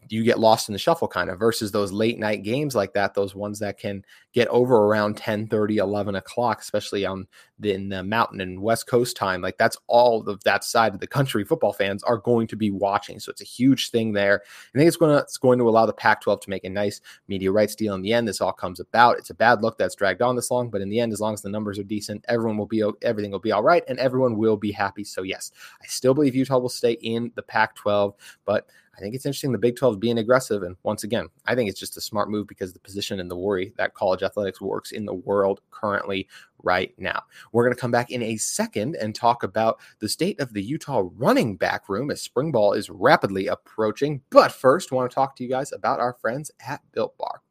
you 0.09 0.23
get 0.23 0.39
lost 0.39 0.69
in 0.69 0.73
the 0.73 0.79
shuffle 0.79 1.07
kind 1.07 1.29
of 1.29 1.39
versus 1.39 1.71
those 1.71 1.91
late 1.91 2.19
night 2.19 2.43
games 2.43 2.75
like 2.75 2.93
that 2.93 3.13
those 3.13 3.35
ones 3.35 3.59
that 3.59 3.77
can 3.77 4.03
get 4.33 4.47
over 4.49 4.85
around 4.85 5.17
10 5.17 5.47
30 5.47 5.77
11 5.77 6.15
o'clock 6.15 6.61
especially 6.61 7.05
on 7.05 7.27
the, 7.59 7.73
in 7.73 7.89
the 7.89 8.03
mountain 8.03 8.41
and 8.41 8.61
west 8.61 8.87
coast 8.87 9.15
time 9.15 9.41
like 9.41 9.57
that's 9.57 9.77
all 9.87 10.27
of 10.27 10.43
that 10.43 10.63
side 10.63 10.93
of 10.93 10.99
the 10.99 11.07
country 11.07 11.43
football 11.43 11.73
fans 11.73 12.03
are 12.03 12.17
going 12.17 12.47
to 12.47 12.55
be 12.55 12.71
watching. 12.71 13.19
So 13.19 13.31
it's 13.31 13.41
a 13.41 13.45
huge 13.45 13.89
thing 13.89 14.13
there. 14.13 14.41
I 14.73 14.77
think 14.77 14.87
it's 14.87 14.97
going 14.97 15.15
to 15.15 15.21
it's 15.21 15.37
going 15.37 15.59
to 15.59 15.69
allow 15.69 15.85
the 15.85 15.93
pac 15.93 16.21
12 16.21 16.41
to 16.41 16.49
make 16.49 16.63
a 16.63 16.69
nice 16.69 17.01
media 17.27 17.51
rights 17.51 17.75
deal. 17.75 17.95
In 17.95 18.01
the 18.01 18.13
end 18.13 18.27
this 18.27 18.41
all 18.41 18.53
comes 18.53 18.79
about. 18.79 19.17
It's 19.17 19.29
a 19.29 19.35
bad 19.35 19.61
look 19.61 19.77
that's 19.77 19.95
dragged 19.95 20.21
on 20.21 20.35
this 20.35 20.51
long 20.51 20.69
but 20.69 20.81
in 20.81 20.89
the 20.89 20.99
end 20.99 21.13
as 21.13 21.21
long 21.21 21.33
as 21.33 21.41
the 21.41 21.49
numbers 21.49 21.79
are 21.79 21.83
decent 21.83 22.25
everyone 22.27 22.57
will 22.57 22.65
be 22.65 22.83
everything 23.01 23.31
will 23.31 23.39
be 23.39 23.51
all 23.51 23.63
right 23.63 23.83
and 23.87 23.99
everyone 23.99 24.37
will 24.37 24.57
be 24.57 24.71
happy. 24.71 25.03
So 25.03 25.23
yes 25.23 25.51
i 25.81 25.85
still 25.87 26.13
believe 26.13 26.35
utah 26.35 26.57
will 26.57 26.69
stay 26.69 26.93
in 26.93 27.31
the 27.35 27.43
pac 27.43 27.75
12 27.75 28.13
but 28.45 28.67
I 28.95 28.99
think 28.99 29.15
it's 29.15 29.25
interesting 29.25 29.51
the 29.51 29.57
Big 29.57 29.75
12 29.75 29.99
being 29.99 30.19
aggressive. 30.19 30.63
And 30.63 30.75
once 30.83 31.03
again, 31.03 31.27
I 31.45 31.55
think 31.55 31.69
it's 31.69 31.79
just 31.79 31.97
a 31.97 32.01
smart 32.01 32.29
move 32.29 32.47
because 32.47 32.73
the 32.73 32.79
position 32.79 33.19
and 33.19 33.29
the 33.29 33.35
worry 33.35 33.73
that 33.77 33.95
college 33.95 34.21
athletics 34.21 34.61
works 34.61 34.91
in 34.91 35.05
the 35.05 35.13
world 35.13 35.61
currently 35.71 36.27
right 36.61 36.93
now. 36.97 37.23
We're 37.51 37.63
going 37.63 37.75
to 37.75 37.81
come 37.81 37.91
back 37.91 38.11
in 38.11 38.21
a 38.21 38.37
second 38.37 38.95
and 38.95 39.15
talk 39.15 39.43
about 39.43 39.79
the 39.99 40.09
state 40.09 40.39
of 40.39 40.53
the 40.53 40.61
Utah 40.61 41.09
running 41.15 41.55
back 41.57 41.89
room 41.89 42.11
as 42.11 42.21
spring 42.21 42.51
ball 42.51 42.73
is 42.73 42.89
rapidly 42.89 43.47
approaching. 43.47 44.21
But 44.29 44.51
first, 44.51 44.91
want 44.91 45.09
to 45.09 45.15
talk 45.15 45.35
to 45.37 45.43
you 45.43 45.49
guys 45.49 45.71
about 45.71 45.99
our 45.99 46.13
friends 46.13 46.51
at 46.65 46.81
Built 46.91 47.17
Bar. 47.17 47.41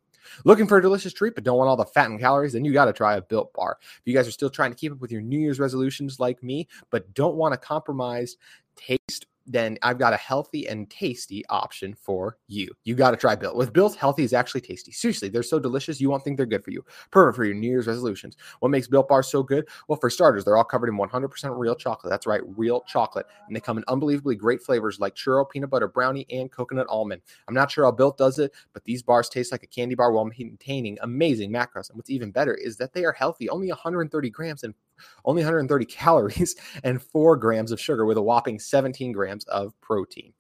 Looking 0.45 0.67
for 0.67 0.79
a 0.79 0.83
delicious 0.83 1.13
treat, 1.13 1.35
but 1.35 1.45
don't 1.45 1.59
want 1.59 1.69
all 1.69 1.77
the 1.77 1.85
fat 1.85 2.09
and 2.09 2.21
calories? 2.21 2.53
Then 2.53 2.65
you 2.65 2.73
got 2.73 2.87
to 2.87 2.93
try 2.93 3.17
a 3.17 3.23
built 3.23 3.53
bar. 3.53 3.79
If 3.81 4.03
you 4.05 4.15
guys 4.15 4.29
are 4.29 4.33
still 4.33 4.51
trying 4.51 4.71
to 4.71 4.77
keep 4.77 4.93
up 4.93 5.01
with 5.01 5.13
your 5.13 5.21
New 5.21 5.39
Year's 5.39 5.61
resolutions 5.61 6.21
like 6.21 6.43
me, 6.43 6.69
but 6.91 7.13
don't 7.15 7.37
want 7.37 7.53
to 7.53 7.59
compromise 7.59 8.37
taste 8.77 9.27
then 9.47 9.79
I've 9.83 9.99
got 9.99 10.13
a 10.13 10.17
healthy 10.17 10.69
and 10.69 10.89
tasty 10.91 11.45
option 11.49 11.95
for 11.95 12.39
you. 12.49 12.69
You 12.85 12.95
got 12.95 13.13
to 13.13 13.17
try 13.17 13.35
Built. 13.35 13.57
With 13.57 13.73
Built, 13.73 13.97
healthy 13.97 14.23
is 14.23 14.33
actually 14.33 14.61
tasty. 14.61 14.93
Seriously, 14.93 15.29
they're 15.29 15.43
so 15.43 15.59
delicious, 15.59 16.01
you 16.01 16.11
won't 16.11 16.25
think 16.25 16.37
they're 16.37 16.47
good 16.47 16.65
for 16.65 16.71
you. 16.71 16.85
Perfect 17.11 17.37
for 17.37 17.45
your 17.45 17.55
New 17.55 17.69
Year's 17.69 17.87
resolutions. 17.87 18.37
What 18.61 18.71
makes 18.71 18.87
Built 18.87 19.09
bars 19.09 19.29
so 19.29 19.43
good? 19.43 19.69
Well, 19.89 19.99
for 19.99 20.11
starters, 20.11 20.45
they're 20.45 20.57
all 20.57 20.65
covered 20.65 20.89
in 20.89 20.97
100% 20.97 21.59
real 21.59 21.75
chocolate. 21.75 22.11
That's 22.11 22.27
right, 22.27 22.41
real 22.57 22.83
chocolate. 22.83 23.27
And 23.47 23.57
they 23.57 23.61
come 23.61 23.79
in 23.79 23.85
unbelievably 23.89 24.37
great 24.37 24.63
flavors 24.63 25.01
like 25.01 25.15
churro, 25.15 25.49
peanut 25.49 25.71
butter 25.71 25.89
brownie, 25.89 26.27
and 26.31 26.51
coconut 26.51 26.87
almond. 26.89 27.23
I'm 27.49 27.55
not 27.55 27.71
sure 27.71 27.85
how 27.85 27.91
Built 27.91 28.17
does 28.17 28.39
it, 28.39 28.53
but 28.73 28.85
these 28.85 29.03
bars 29.03 29.29
taste 29.29 29.53
like 29.53 29.63
a 29.63 29.67
candy 29.67 29.95
bar 29.95 30.13
while 30.13 30.25
maintaining 30.25 30.99
amazing 31.03 31.51
macros. 31.51 31.91
And 31.91 31.97
what's 31.97 32.11
even 32.11 32.31
better 32.31 32.55
is 32.55 32.77
that 32.77 32.93
they 32.93 33.05
are 33.05 33.13
healthy, 33.13 33.49
only 33.49 33.69
130 33.69 34.31
grams 34.31 34.63
and 34.63 34.75
only 35.25 35.43
130 35.43 35.85
calories 35.87 36.57
and 36.85 37.03
four 37.03 37.37
grams 37.37 37.73
of 37.73 37.81
sugar 37.81 38.07
with 38.07 38.17
a 38.17 38.23
whopping 38.23 38.59
17 38.59 39.13
grams 39.13 39.45
of 39.45 39.79
protein. 39.81 40.33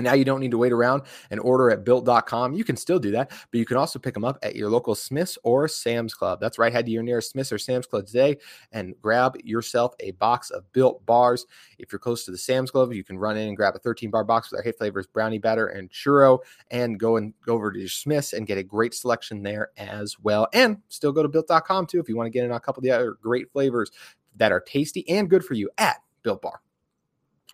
Now 0.00 0.14
you 0.14 0.24
don't 0.24 0.40
need 0.40 0.50
to 0.50 0.58
wait 0.58 0.72
around 0.72 1.02
and 1.30 1.38
order 1.38 1.70
at 1.70 1.84
built.com. 1.84 2.52
You 2.54 2.64
can 2.64 2.76
still 2.76 2.98
do 2.98 3.12
that, 3.12 3.30
but 3.30 3.58
you 3.58 3.64
can 3.64 3.76
also 3.76 4.00
pick 4.00 4.12
them 4.12 4.24
up 4.24 4.38
at 4.42 4.56
your 4.56 4.68
local 4.68 4.96
Smith's 4.96 5.38
or 5.44 5.68
Sam's 5.68 6.14
Club. 6.14 6.40
That's 6.40 6.58
right. 6.58 6.72
Head 6.72 6.86
to 6.86 6.90
your 6.90 7.04
nearest 7.04 7.30
Smith's 7.30 7.52
or 7.52 7.58
Sam's 7.58 7.86
Club 7.86 8.06
today 8.06 8.38
and 8.72 8.94
grab 9.00 9.36
yourself 9.44 9.94
a 10.00 10.10
box 10.12 10.50
of 10.50 10.70
built 10.72 11.06
bars. 11.06 11.46
If 11.78 11.92
you're 11.92 12.00
close 12.00 12.24
to 12.24 12.32
the 12.32 12.38
Sam's 12.38 12.72
Club, 12.72 12.92
you 12.92 13.04
can 13.04 13.18
run 13.18 13.36
in 13.36 13.46
and 13.46 13.56
grab 13.56 13.76
a 13.76 13.78
13 13.78 14.10
bar 14.10 14.24
box 14.24 14.50
with 14.50 14.58
our 14.58 14.64
hit 14.64 14.78
flavors, 14.78 15.06
brownie 15.06 15.38
batter, 15.38 15.68
and 15.68 15.88
churro, 15.90 16.40
and 16.72 16.98
go 16.98 17.16
and 17.16 17.32
go 17.46 17.54
over 17.54 17.70
to 17.70 17.78
your 17.78 17.88
Smith's 17.88 18.32
and 18.32 18.48
get 18.48 18.58
a 18.58 18.64
great 18.64 18.94
selection 18.94 19.44
there 19.44 19.70
as 19.76 20.18
well. 20.18 20.48
And 20.52 20.78
still 20.88 21.12
go 21.12 21.22
to 21.22 21.28
built.com 21.28 21.86
too 21.86 22.00
if 22.00 22.08
you 22.08 22.16
want 22.16 22.26
to 22.26 22.30
get 22.30 22.44
in 22.44 22.50
on 22.50 22.56
a 22.56 22.60
couple 22.60 22.80
of 22.80 22.84
the 22.84 22.90
other 22.90 23.12
great 23.22 23.52
flavors 23.52 23.92
that 24.34 24.50
are 24.50 24.60
tasty 24.60 25.08
and 25.08 25.30
good 25.30 25.44
for 25.44 25.54
you 25.54 25.70
at 25.78 25.98
Built 26.24 26.42
Bar. 26.42 26.60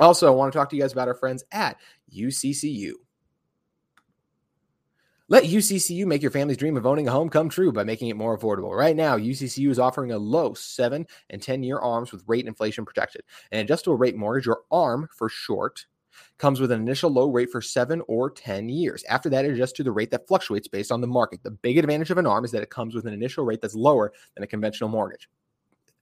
Also, 0.01 0.27
I 0.27 0.35
want 0.35 0.53
to 0.53 0.59
talk 0.59 0.71
to 0.71 0.77
you 0.77 0.83
guys 0.83 0.93
about 0.93 1.09
our 1.09 1.15
friends 1.15 1.45
at 1.53 1.77
UCCU. 2.13 2.93
Let 5.29 5.45
UCCU 5.45 6.07
make 6.07 6.23
your 6.23 6.33
family's 6.33 6.57
dream 6.57 6.77
of 6.77 6.87
owning 6.87 7.07
a 7.07 7.13
home 7.13 7.29
come 7.29 7.49
true 7.49 7.71
by 7.71 7.85
making 7.85 8.09
it 8.09 8.17
more 8.17 8.37
affordable. 8.37 8.77
Right 8.77 8.97
now, 8.97 9.17
UCCU 9.17 9.71
is 9.71 9.79
offering 9.79 10.11
a 10.11 10.19
low 10.19 10.55
7 10.55 11.07
and 11.29 11.41
10 11.41 11.63
year 11.63 11.79
ARMs 11.79 12.11
with 12.11 12.25
rate 12.27 12.47
inflation 12.47 12.85
protected. 12.85 13.23
An 13.53 13.61
adjustable 13.61 13.97
rate 13.97 14.17
mortgage, 14.17 14.49
or 14.49 14.63
ARM 14.73 15.07
for 15.17 15.29
short, 15.29 15.87
comes 16.39 16.61
with 16.61 16.73
an 16.73 16.81
initial 16.81 17.11
low 17.11 17.31
rate 17.31 17.51
for 17.51 17.61
7 17.61 18.03
or 18.09 18.31
10 18.31 18.69
years. 18.69 19.05
After 19.05 19.29
that, 19.29 19.45
it 19.45 19.53
adjusts 19.53 19.73
to 19.75 19.85
the 19.85 19.93
rate 19.93 20.11
that 20.11 20.27
fluctuates 20.27 20.67
based 20.67 20.91
on 20.91 21.01
the 21.01 21.07
market. 21.07 21.45
The 21.45 21.53
big 21.53 21.79
advantage 21.79 22.11
of 22.11 22.19
an 22.19 22.27
ARM 22.27 22.45
is 22.45 22.51
that 22.51 22.63
it 22.63 22.71
comes 22.71 22.95
with 22.95 23.07
an 23.07 23.15
initial 23.15 23.45
rate 23.45 23.61
that's 23.61 23.77
lower 23.77 24.13
than 24.35 24.43
a 24.43 24.49
conventional 24.49 24.91
mortgage. 24.91 25.29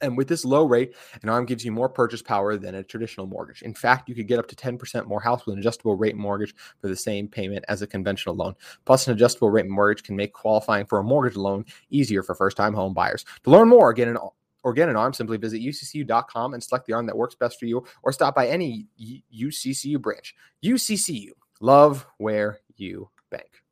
And 0.00 0.16
with 0.16 0.28
this 0.28 0.44
low 0.44 0.64
rate, 0.64 0.94
an 1.22 1.28
ARM 1.28 1.44
gives 1.44 1.64
you 1.64 1.72
more 1.72 1.88
purchase 1.88 2.22
power 2.22 2.56
than 2.56 2.76
a 2.76 2.84
traditional 2.84 3.26
mortgage. 3.26 3.62
In 3.62 3.74
fact, 3.74 4.08
you 4.08 4.14
could 4.14 4.28
get 4.28 4.38
up 4.38 4.46
to 4.48 4.56
10% 4.56 5.06
more 5.06 5.20
house 5.20 5.44
with 5.44 5.54
an 5.54 5.58
adjustable 5.58 5.96
rate 5.96 6.16
mortgage 6.16 6.54
for 6.80 6.88
the 6.88 6.96
same 6.96 7.26
payment 7.26 7.64
as 7.68 7.82
a 7.82 7.86
conventional 7.86 8.36
loan. 8.36 8.54
Plus, 8.84 9.06
an 9.06 9.14
adjustable 9.14 9.50
rate 9.50 9.66
mortgage 9.66 10.04
can 10.04 10.14
make 10.14 10.32
qualifying 10.32 10.86
for 10.86 10.98
a 10.98 11.04
mortgage 11.04 11.36
loan 11.36 11.64
easier 11.90 12.22
for 12.22 12.34
first 12.34 12.56
time 12.56 12.74
home 12.74 12.94
buyers. 12.94 13.24
To 13.44 13.50
learn 13.50 13.68
more, 13.68 13.92
get 13.92 14.08
an 14.08 14.18
or 14.64 14.72
get 14.72 14.88
an 14.88 14.96
arm, 14.96 15.12
simply 15.12 15.36
visit 15.36 15.60
uccu.com 15.60 16.54
and 16.54 16.62
select 16.62 16.86
the 16.86 16.92
arm 16.92 17.06
that 17.06 17.16
works 17.16 17.34
best 17.34 17.58
for 17.58 17.66
you, 17.66 17.84
or 18.02 18.12
stop 18.12 18.34
by 18.34 18.48
any 18.48 18.86
UCCU 19.34 20.00
branch. 20.00 20.34
UCCU, 20.64 21.30
love 21.60 22.06
where 22.18 22.58
you 22.76 23.08
bank. 23.30 23.62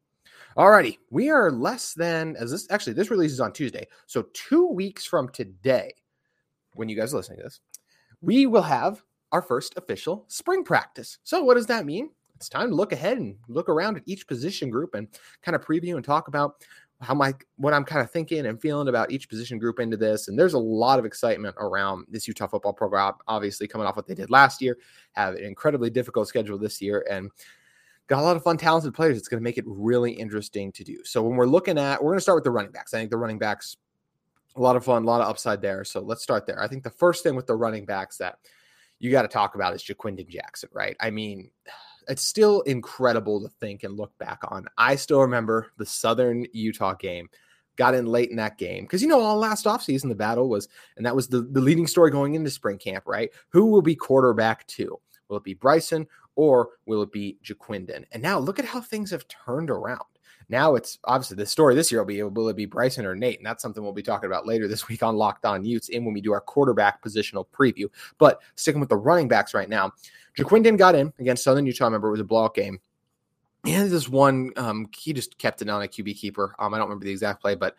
Alrighty, 0.57 0.99
we 1.11 1.29
are 1.29 1.51
less 1.51 1.93
than 1.93 2.35
as 2.37 2.51
this 2.51 2.67
actually 2.71 2.95
this 2.95 3.11
releases 3.11 3.41
on 3.41 3.53
Tuesday, 3.53 3.87
so 4.07 4.27
two 4.33 4.67
weeks 4.67 5.05
from 5.05 5.29
today 5.29 5.93
when 6.77 6.89
you 6.89 6.97
guys 6.97 7.13
are 7.13 7.17
listening 7.17 7.39
to 7.39 7.45
this, 7.45 7.61
we 8.21 8.47
will 8.47 8.63
have 8.63 9.03
our 9.33 9.43
first 9.43 9.75
official 9.77 10.25
spring 10.29 10.65
practice. 10.65 11.19
So, 11.25 11.43
what 11.43 11.55
does 11.55 11.67
that 11.67 11.87
mean? 11.87 12.11
It's 12.37 12.49
time 12.49 12.69
to 12.69 12.75
look 12.75 12.93
ahead 12.93 13.19
and 13.19 13.37
look 13.49 13.69
around 13.69 13.97
at 13.97 14.03
each 14.07 14.27
position 14.27 14.71
group 14.71 14.95
and 14.95 15.09
kind 15.43 15.57
of 15.57 15.65
preview 15.65 15.97
and 15.97 16.05
talk 16.05 16.29
about 16.29 16.65
how 17.01 17.15
my 17.15 17.35
what 17.57 17.75
I'm 17.75 17.85
kind 17.85 18.01
of 18.01 18.11
thinking 18.11 18.47
and 18.47 18.61
feeling 18.61 18.89
about 18.89 19.11
each 19.11 19.29
position 19.29 19.59
group 19.59 19.81
into 19.81 19.97
this. 19.97 20.29
And 20.29 20.39
there's 20.39 20.55
a 20.55 20.59
lot 20.59 20.99
of 20.99 21.05
excitement 21.05 21.55
around 21.59 22.07
this 22.09 22.27
Utah 22.27 22.47
football 22.47 22.73
program. 22.73 23.15
Obviously, 23.27 23.69
coming 23.69 23.87
off 23.87 23.97
what 23.97 24.07
they 24.07 24.15
did 24.15 24.31
last 24.31 24.63
year, 24.63 24.79
have 25.13 25.35
an 25.35 25.45
incredibly 25.45 25.91
difficult 25.91 26.29
schedule 26.29 26.59
this 26.59 26.81
year, 26.81 27.07
and 27.11 27.31
got 28.07 28.21
a 28.21 28.23
lot 28.23 28.37
of 28.37 28.43
fun, 28.43 28.57
talented 28.57 28.95
players. 28.95 29.19
It's 29.19 29.29
going 29.29 29.41
to 29.41 29.45
make 29.45 29.59
it 29.59 29.65
really 29.67 30.13
interesting 30.13 30.73
to 30.73 30.85
do. 30.85 30.99
So 31.05 31.23
when 31.23 31.37
we're 31.37 31.47
looking 31.47 31.79
at, 31.79 32.03
we're 32.03 32.13
going 32.13 32.19
to 32.19 32.23
start 32.23 32.37
with 32.37 32.45
the 32.45 32.51
running 32.51 32.71
backs. 32.71 32.95
I 32.95 32.99
think 32.99 33.11
the 33.11 33.19
running 33.19 33.39
backs 33.39 33.77
a 34.57 34.61
lot 34.61 34.77
of 34.77 34.85
fun, 34.85 35.03
a 35.03 35.07
lot 35.07 35.21
of 35.21 35.29
upside 35.29 35.61
there. 35.61 35.85
So 35.85 36.01
let's 36.01 36.23
start 36.23 36.47
there. 36.47 36.63
I 36.63 36.69
think 36.69 36.83
the 36.83 36.91
first 36.91 37.23
thing 37.23 37.37
with 37.37 37.47
the 37.47 37.55
running 37.55 37.85
backs 37.85 38.17
that 38.19 38.39
you 38.99 39.11
got 39.11 39.23
to 39.23 39.29
talk 39.29 39.55
about 39.55 39.75
is 39.75 39.83
Ja'Quinden 39.83 40.29
Jackson, 40.29 40.71
right? 40.73 40.97
I 41.01 41.11
mean, 41.11 41.51
it's 42.09 42.23
still 42.23 42.61
incredible 42.63 43.43
to 43.43 43.49
think 43.61 43.83
and 43.83 43.97
look 43.97 44.17
back 44.19 44.39
on. 44.49 44.67
I 44.79 44.97
still 44.97 45.21
remember 45.21 45.73
the 45.77 45.87
Southern 45.87 46.47
Utah 46.53 46.95
game. 46.95 47.29
Got 47.77 47.95
in 47.95 48.07
late 48.07 48.31
in 48.31 48.37
that 48.37 48.57
game 48.57 48.85
because 48.85 49.03
you 49.03 49.09
know 49.09 49.21
all 49.21 49.37
last 49.37 49.67
offseason 49.67 50.09
the 50.09 50.15
battle 50.15 50.49
was, 50.49 50.67
and 50.97 51.05
that 51.05 51.15
was 51.15 51.29
the, 51.29 51.43
the 51.43 51.61
leading 51.61 51.87
story 51.87 52.11
going 52.11 52.35
into 52.35 52.49
spring 52.49 52.79
camp, 52.79 53.05
right? 53.07 53.29
Who 53.51 53.67
will 53.67 53.83
be 53.83 53.95
quarterback 53.95 54.67
two? 54.67 54.99
Will 55.29 55.37
it 55.37 55.45
be 55.45 55.53
Bryson 55.53 56.07
or 56.37 56.71
will 56.87 57.03
it 57.03 57.13
be 57.13 57.37
Ja'Quinden? 57.45 58.05
And 58.13 58.23
now 58.23 58.39
look 58.39 58.59
at 58.59 58.65
how 58.65 58.81
things 58.81 59.11
have 59.11 59.27
turned 59.29 59.69
around. 59.69 60.01
Now 60.49 60.77
it's 60.77 60.99
obviously 61.05 61.37
the 61.37 61.47
story 61.47 61.75
this 61.75 61.91
year 61.91 62.01
will 62.01 62.07
be 62.07 62.23
will 62.23 62.49
it 62.49 62.57
be 62.57 62.67
Bryson 62.67 63.05
or 63.05 63.17
Nate? 63.17 63.39
And 63.39 63.47
that's 63.47 63.63
something 63.63 63.83
we'll 63.83 63.93
be 63.93 64.03
talking 64.03 64.29
about 64.29 64.47
later 64.47 64.69
this 64.69 64.89
week 64.89 65.03
on 65.03 65.17
Locked 65.17 65.45
On 65.45 65.65
Utes 65.65 65.89
and 65.91 66.05
when 66.05 66.15
we 66.15 66.21
do 66.21 66.33
our 66.33 66.41
quarterback 66.41 67.03
positional 67.03 67.47
preview. 67.53 67.87
But 68.19 68.41
sticking 68.55 68.81
with 68.81 68.89
the 68.89 68.97
running 68.97 69.29
backs 69.29 69.55
right 69.55 69.69
now, 69.69 69.93
Ja'Quinden 70.39 70.79
got 70.79 70.95
in 70.95 71.13
against 71.19 71.43
Southern 71.45 71.67
Utah. 71.67 71.87
Remember, 71.87 72.09
it 72.09 72.13
was 72.13 72.21
a 72.21 72.25
blowout 72.25 72.55
game. 72.55 72.81
And 73.65 73.91
this 73.91 74.09
one, 74.09 74.53
um, 74.57 74.89
he 74.97 75.13
just 75.13 75.39
kept 75.39 75.61
it 75.63 75.69
on 75.69 75.83
a 75.83 75.89
QB 75.89 76.17
keeper. 76.17 76.55
Um, 76.59 76.73
I 76.73 76.79
don't 76.79 76.87
remember 76.87 77.05
the 77.05 77.11
exact 77.11 77.41
play, 77.41 77.57
but 77.57 77.77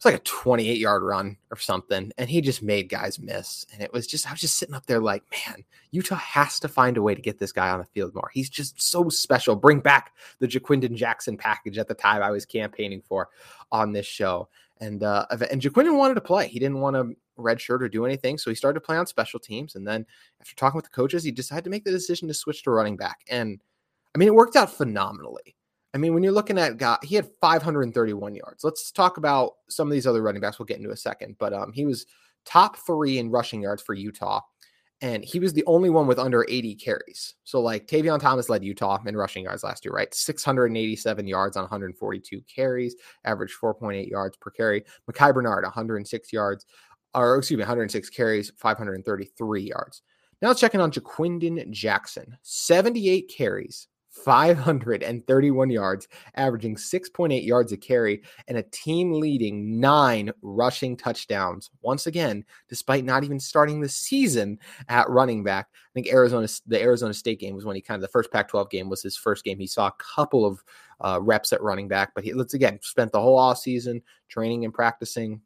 it's 0.00 0.06
like 0.06 0.14
a 0.14 0.20
28 0.20 0.78
yard 0.78 1.02
run 1.02 1.36
or 1.50 1.58
something. 1.58 2.10
And 2.16 2.30
he 2.30 2.40
just 2.40 2.62
made 2.62 2.88
guys 2.88 3.18
miss. 3.18 3.66
And 3.70 3.82
it 3.82 3.92
was 3.92 4.06
just, 4.06 4.26
I 4.26 4.30
was 4.30 4.40
just 4.40 4.56
sitting 4.56 4.74
up 4.74 4.86
there 4.86 4.98
like, 4.98 5.22
man, 5.30 5.62
Utah 5.90 6.14
has 6.14 6.58
to 6.60 6.68
find 6.68 6.96
a 6.96 7.02
way 7.02 7.14
to 7.14 7.20
get 7.20 7.38
this 7.38 7.52
guy 7.52 7.68
on 7.68 7.80
the 7.80 7.84
field 7.84 8.14
more. 8.14 8.30
He's 8.32 8.48
just 8.48 8.80
so 8.80 9.10
special. 9.10 9.56
Bring 9.56 9.80
back 9.80 10.14
the 10.38 10.48
Ja'Quinden 10.48 10.94
Jackson 10.94 11.36
package 11.36 11.76
at 11.76 11.86
the 11.86 11.92
time 11.92 12.22
I 12.22 12.30
was 12.30 12.46
campaigning 12.46 13.02
for 13.02 13.28
on 13.72 13.92
this 13.92 14.06
show. 14.06 14.48
And 14.80 15.02
uh, 15.02 15.26
and 15.50 15.60
Ja'Quinden 15.60 15.98
wanted 15.98 16.14
to 16.14 16.22
play. 16.22 16.48
He 16.48 16.58
didn't 16.58 16.80
want 16.80 16.96
to 16.96 17.14
redshirt 17.38 17.82
or 17.82 17.88
do 17.90 18.06
anything. 18.06 18.38
So 18.38 18.50
he 18.50 18.54
started 18.54 18.80
to 18.80 18.86
play 18.86 18.96
on 18.96 19.06
special 19.06 19.38
teams. 19.38 19.74
And 19.74 19.86
then 19.86 20.06
after 20.40 20.56
talking 20.56 20.76
with 20.76 20.86
the 20.86 20.92
coaches, 20.92 21.24
he 21.24 21.30
decided 21.30 21.64
to 21.64 21.70
make 21.70 21.84
the 21.84 21.90
decision 21.90 22.26
to 22.28 22.32
switch 22.32 22.62
to 22.62 22.70
running 22.70 22.96
back. 22.96 23.18
And 23.28 23.60
I 24.14 24.18
mean, 24.18 24.28
it 24.28 24.34
worked 24.34 24.56
out 24.56 24.72
phenomenally. 24.72 25.56
I 25.92 25.98
mean, 25.98 26.14
when 26.14 26.22
you're 26.22 26.32
looking 26.32 26.58
at 26.58 26.76
guy, 26.76 26.98
he 27.02 27.16
had 27.16 27.28
531 27.40 28.34
yards. 28.34 28.62
Let's 28.62 28.92
talk 28.92 29.16
about 29.16 29.54
some 29.68 29.88
of 29.88 29.92
these 29.92 30.06
other 30.06 30.22
running 30.22 30.40
backs. 30.40 30.58
We'll 30.58 30.66
get 30.66 30.78
into 30.78 30.90
a 30.90 30.96
second, 30.96 31.36
but 31.38 31.52
um, 31.52 31.72
he 31.72 31.84
was 31.84 32.06
top 32.44 32.76
three 32.86 33.18
in 33.18 33.30
rushing 33.30 33.62
yards 33.62 33.82
for 33.82 33.94
Utah, 33.94 34.40
and 35.00 35.24
he 35.24 35.40
was 35.40 35.52
the 35.52 35.64
only 35.66 35.90
one 35.90 36.06
with 36.06 36.18
under 36.18 36.46
80 36.48 36.76
carries. 36.76 37.34
So, 37.42 37.60
like 37.60 37.88
Tavion 37.88 38.20
Thomas 38.20 38.48
led 38.48 38.62
Utah 38.62 38.98
in 39.04 39.16
rushing 39.16 39.44
yards 39.44 39.64
last 39.64 39.84
year, 39.84 39.92
right? 39.92 40.12
687 40.14 41.26
yards 41.26 41.56
on 41.56 41.64
142 41.64 42.40
carries, 42.42 42.94
average 43.24 43.56
4.8 43.60 44.08
yards 44.08 44.36
per 44.36 44.50
carry. 44.50 44.84
Micah 45.08 45.32
Bernard, 45.32 45.64
106 45.64 46.32
yards, 46.32 46.66
or 47.14 47.38
excuse 47.38 47.58
me, 47.58 47.62
106 47.62 48.10
carries, 48.10 48.52
533 48.58 49.62
yards. 49.62 50.02
Now 50.40 50.48
let's 50.48 50.60
check 50.60 50.74
in 50.74 50.80
on 50.80 50.90
Ja'Quinden 50.90 51.70
Jackson, 51.70 52.38
78 52.42 53.30
carries, 53.36 53.88
531 54.10 55.70
yards, 55.70 56.08
averaging 56.34 56.76
6.8 56.76 57.46
yards 57.46 57.72
a 57.72 57.76
carry, 57.76 58.22
and 58.48 58.58
a 58.58 58.62
team 58.64 59.12
leading 59.12 59.80
nine 59.80 60.32
rushing 60.42 60.96
touchdowns. 60.96 61.70
Once 61.82 62.06
again, 62.06 62.44
despite 62.68 63.04
not 63.04 63.24
even 63.24 63.38
starting 63.38 63.80
the 63.80 63.88
season 63.88 64.58
at 64.88 65.08
running 65.08 65.44
back. 65.44 65.68
I 65.72 65.92
think 65.94 66.08
Arizona, 66.08 66.48
the 66.66 66.80
Arizona 66.80 67.14
State 67.14 67.40
game 67.40 67.54
was 67.54 67.64
when 67.64 67.76
he 67.76 67.82
kind 67.82 67.96
of 67.96 68.02
the 68.02 68.08
first 68.08 68.32
Pac 68.32 68.48
12 68.48 68.68
game 68.70 68.88
was 68.88 69.02
his 69.02 69.16
first 69.16 69.44
game. 69.44 69.58
He 69.58 69.66
saw 69.66 69.86
a 69.88 69.94
couple 69.98 70.44
of 70.44 70.62
uh, 71.00 71.20
reps 71.20 71.52
at 71.52 71.62
running 71.62 71.88
back, 71.88 72.12
but 72.14 72.24
he, 72.24 72.32
let's 72.32 72.54
again, 72.54 72.78
spent 72.82 73.12
the 73.12 73.20
whole 73.20 73.38
off 73.38 73.58
season 73.58 74.02
training 74.28 74.64
and 74.64 74.74
practicing 74.74 75.40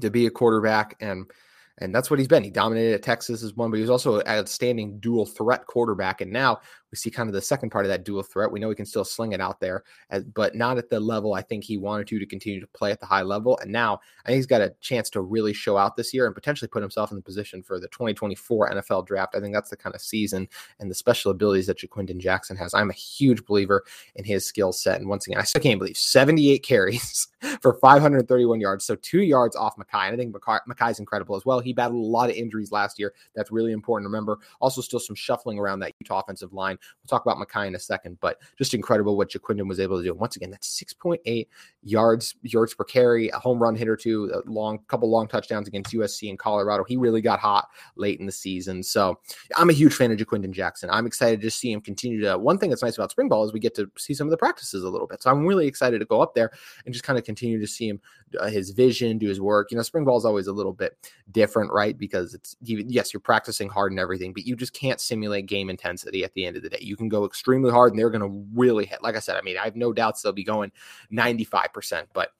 to 0.00 0.10
be 0.10 0.26
a 0.26 0.30
quarterback. 0.30 0.96
And 1.00 1.30
and 1.78 1.94
that's 1.94 2.10
what 2.10 2.18
he's 2.18 2.28
been. 2.28 2.42
He 2.42 2.50
dominated 2.50 2.94
at 2.94 3.02
Texas 3.02 3.42
as 3.42 3.54
one, 3.54 3.70
but 3.70 3.76
he 3.76 3.82
was 3.82 3.90
also 3.90 4.20
an 4.20 4.28
outstanding 4.28 4.98
dual 4.98 5.26
threat 5.26 5.66
quarterback. 5.66 6.22
And 6.22 6.32
now 6.32 6.60
we 6.90 6.96
see 6.96 7.10
kind 7.10 7.28
of 7.28 7.34
the 7.34 7.42
second 7.42 7.70
part 7.70 7.84
of 7.84 7.90
that 7.90 8.04
dual 8.04 8.22
threat. 8.22 8.50
We 8.50 8.60
know 8.60 8.68
he 8.68 8.74
can 8.74 8.86
still 8.86 9.04
sling 9.04 9.32
it 9.32 9.40
out 9.40 9.60
there, 9.60 9.82
as, 10.10 10.24
but 10.24 10.54
not 10.54 10.78
at 10.78 10.88
the 10.88 11.00
level 11.00 11.34
I 11.34 11.42
think 11.42 11.64
he 11.64 11.76
wanted 11.76 12.06
to 12.08 12.18
to 12.18 12.26
continue 12.26 12.60
to 12.60 12.66
play 12.68 12.92
at 12.92 13.00
the 13.00 13.06
high 13.06 13.22
level. 13.22 13.58
And 13.60 13.72
now 13.72 14.00
I 14.24 14.28
think 14.28 14.36
he's 14.36 14.46
got 14.46 14.60
a 14.60 14.74
chance 14.80 15.10
to 15.10 15.20
really 15.20 15.52
show 15.52 15.76
out 15.76 15.96
this 15.96 16.14
year 16.14 16.26
and 16.26 16.34
potentially 16.34 16.68
put 16.68 16.82
himself 16.82 17.10
in 17.10 17.16
the 17.16 17.22
position 17.22 17.62
for 17.62 17.80
the 17.80 17.88
2024 17.88 18.70
NFL 18.70 19.06
draft. 19.06 19.34
I 19.34 19.40
think 19.40 19.54
that's 19.54 19.70
the 19.70 19.76
kind 19.76 19.94
of 19.94 20.00
season 20.00 20.48
and 20.78 20.90
the 20.90 20.94
special 20.94 21.30
abilities 21.30 21.66
that 21.66 21.78
Ja'Quinden 21.78 22.18
Jackson 22.18 22.56
has. 22.56 22.74
I'm 22.74 22.90
a 22.90 22.94
huge 22.94 23.44
believer 23.44 23.84
in 24.14 24.24
his 24.24 24.46
skill 24.46 24.72
set. 24.72 25.00
And 25.00 25.08
once 25.08 25.26
again, 25.26 25.38
I 25.38 25.44
still 25.44 25.62
can't 25.62 25.78
believe 25.78 25.96
78 25.96 26.58
carries 26.62 27.28
for 27.60 27.74
531 27.74 28.60
yards. 28.60 28.84
So 28.84 28.94
two 28.96 29.22
yards 29.22 29.56
off 29.56 29.76
Micah. 29.76 29.98
And 29.98 30.14
I 30.14 30.16
think 30.16 30.34
Micah's 30.66 30.98
incredible 30.98 31.36
as 31.36 31.44
well. 31.44 31.60
He 31.60 31.72
battled 31.72 32.04
a 32.04 32.06
lot 32.06 32.30
of 32.30 32.36
injuries 32.36 32.72
last 32.72 32.98
year. 32.98 33.12
That's 33.34 33.50
really 33.50 33.72
important 33.72 34.04
to 34.04 34.08
remember. 34.08 34.38
Also, 34.60 34.80
still 34.80 35.00
some 35.00 35.16
shuffling 35.16 35.58
around 35.58 35.80
that 35.80 35.92
Utah 36.00 36.20
offensive 36.20 36.52
line. 36.52 36.78
We'll 37.02 37.08
talk 37.08 37.24
about 37.24 37.38
Micah 37.38 37.66
in 37.66 37.74
a 37.74 37.78
second, 37.78 38.18
but 38.20 38.38
just 38.58 38.74
incredible 38.74 39.16
what 39.16 39.30
Ja'Quinden 39.30 39.68
was 39.68 39.80
able 39.80 39.98
to 39.98 40.04
do. 40.04 40.10
And 40.10 40.20
once 40.20 40.36
again, 40.36 40.50
that's 40.50 40.82
6.8 40.82 41.46
yards 41.82 42.34
yards 42.42 42.74
per 42.74 42.84
carry, 42.84 43.28
a 43.28 43.38
home 43.38 43.62
run 43.62 43.76
hit 43.76 43.88
or 43.88 43.96
two, 43.96 44.30
a 44.34 44.50
long 44.50 44.80
couple 44.88 45.10
long 45.10 45.28
touchdowns 45.28 45.68
against 45.68 45.92
USC 45.92 46.28
and 46.28 46.38
Colorado. 46.38 46.84
He 46.84 46.96
really 46.96 47.20
got 47.20 47.38
hot 47.38 47.68
late 47.96 48.18
in 48.20 48.26
the 48.26 48.32
season. 48.32 48.82
So 48.82 49.18
I'm 49.56 49.70
a 49.70 49.72
huge 49.72 49.94
fan 49.94 50.10
of 50.10 50.18
Ja'Quinden 50.18 50.50
Jackson. 50.50 50.90
I'm 50.90 51.06
excited 51.06 51.40
to 51.40 51.50
see 51.50 51.72
him 51.72 51.80
continue 51.80 52.20
to. 52.22 52.38
One 52.38 52.58
thing 52.58 52.70
that's 52.70 52.82
nice 52.82 52.96
about 52.96 53.10
spring 53.10 53.28
ball 53.28 53.44
is 53.44 53.52
we 53.52 53.60
get 53.60 53.74
to 53.76 53.90
see 53.96 54.14
some 54.14 54.26
of 54.26 54.30
the 54.30 54.36
practices 54.36 54.82
a 54.82 54.88
little 54.88 55.06
bit. 55.06 55.22
So 55.22 55.30
I'm 55.30 55.46
really 55.46 55.66
excited 55.66 55.98
to 56.00 56.04
go 56.04 56.20
up 56.20 56.34
there 56.34 56.50
and 56.84 56.92
just 56.92 57.04
kind 57.04 57.18
of 57.18 57.24
continue 57.24 57.60
to 57.60 57.66
see 57.66 57.88
him, 57.88 58.00
uh, 58.38 58.48
his 58.48 58.70
vision, 58.70 59.18
do 59.18 59.28
his 59.28 59.40
work. 59.40 59.70
You 59.70 59.76
know, 59.76 59.82
spring 59.82 60.04
ball 60.04 60.16
is 60.16 60.24
always 60.24 60.46
a 60.46 60.52
little 60.52 60.72
bit 60.72 60.96
different, 61.30 61.72
right? 61.72 61.96
Because 61.96 62.34
it's 62.34 62.56
yes, 62.60 63.12
you're 63.12 63.20
practicing 63.20 63.68
hard 63.68 63.92
and 63.92 64.00
everything, 64.00 64.32
but 64.32 64.46
you 64.46 64.56
just 64.56 64.72
can't 64.72 65.00
simulate 65.00 65.46
game 65.46 65.70
intensity 65.70 66.24
at 66.24 66.32
the 66.34 66.44
end 66.44 66.56
of 66.56 66.62
the 66.62 66.65
day. 66.68 66.78
You 66.80 66.96
can 66.96 67.08
go 67.08 67.24
extremely 67.24 67.70
hard 67.70 67.92
and 67.92 67.98
they're 67.98 68.10
going 68.10 68.22
to 68.22 68.46
really 68.54 68.86
hit. 68.86 69.02
Like 69.02 69.16
I 69.16 69.20
said, 69.20 69.36
I 69.36 69.42
mean, 69.42 69.58
I 69.58 69.64
have 69.64 69.76
no 69.76 69.92
doubts 69.92 70.22
they'll 70.22 70.32
be 70.32 70.44
going 70.44 70.72
95%, 71.12 72.06
but 72.12 72.30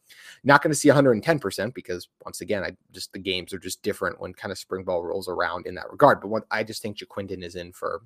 not 0.44 0.62
going 0.62 0.70
to 0.70 0.78
see 0.78 0.88
110% 0.88 1.74
because 1.74 2.08
once 2.24 2.40
again, 2.40 2.62
I 2.62 2.76
just 2.92 3.12
the 3.12 3.18
games 3.18 3.52
are 3.52 3.58
just 3.58 3.82
different 3.82 4.20
when 4.20 4.32
kind 4.32 4.52
of 4.52 4.58
spring 4.58 4.84
ball 4.84 5.04
rolls 5.04 5.28
around 5.28 5.66
in 5.66 5.74
that 5.74 5.90
regard. 5.90 6.20
But 6.20 6.28
what 6.28 6.44
I 6.50 6.62
just 6.62 6.82
think 6.82 6.98
Ja'Quinden 6.98 7.42
is 7.42 7.56
in 7.56 7.72
for 7.72 8.02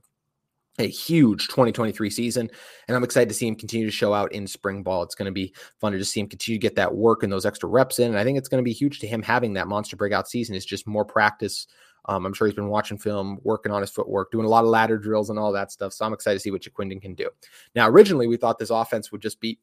a 0.79 0.89
huge 0.89 1.49
2023 1.49 2.11
season. 2.11 2.51
And 2.89 2.97
I'm 2.97 3.05
excited 3.05 3.29
to 3.29 3.35
see 3.35 3.47
him 3.47 3.57
continue 3.57 3.87
to 3.87 3.93
show 3.93 4.15
out 4.15 4.33
in 4.33 4.47
spring 4.47 4.83
ball. 4.83 5.03
It's 5.03 5.15
going 5.15 5.27
to 5.27 5.33
be 5.33 5.55
fun 5.81 5.93
to 5.93 5.99
just 5.99 6.13
see 6.13 6.21
him 6.21 6.29
continue 6.29 6.59
to 6.59 6.63
get 6.63 6.77
that 6.77 6.95
work 6.95 7.23
and 7.23 7.33
those 7.33 7.47
extra 7.47 7.69
reps 7.69 7.99
in. 7.99 8.09
And 8.09 8.19
I 8.19 8.25
think 8.25 8.39
it's 8.39 8.49
going 8.49 8.63
to 8.63 8.69
be 8.69 8.73
huge 8.73 9.01
to 9.01 9.07
him 9.07 9.23
having 9.23 9.55
that 9.55 9.69
monster 9.69 9.97
breakout 9.97 10.29
season. 10.29 10.55
It's 10.55 10.65
just 10.65 10.87
more 10.87 11.05
practice. 11.05 11.67
Um, 12.07 12.27
I'm 12.27 12.33
sure 12.33 12.47
he's 12.47 12.55
been 12.55 12.69
watching 12.69 12.99
film, 12.99 13.39
working 13.43 13.73
on 13.73 13.81
his 13.81 13.91
footwork, 13.91 14.31
doing 14.31 14.47
a 14.47 14.49
lot 14.49 14.65
of 14.65 14.71
ladder 14.71 14.99
drills 14.99 15.31
and 15.31 15.39
all 15.39 15.53
that 15.53 15.73
stuff. 15.73 15.93
So 15.93 16.05
I'm 16.05 16.13
excited 16.13 16.37
to 16.37 16.41
see 16.41 16.51
what 16.51 16.63
Ja'Quinden 16.63 17.01
can 17.01 17.15
do. 17.15 17.31
Now, 17.75 17.89
originally, 17.89 18.27
we 18.27 18.37
thought 18.37 18.59
this 18.59 18.71
offense 18.71 19.13
would 19.13 19.23
just 19.23 19.41
be 19.41 19.59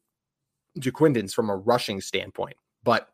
Ja'Quinden's 0.78 1.34
from 1.34 1.50
a 1.50 1.56
rushing 1.56 2.00
standpoint. 2.00 2.56
But 2.84 3.08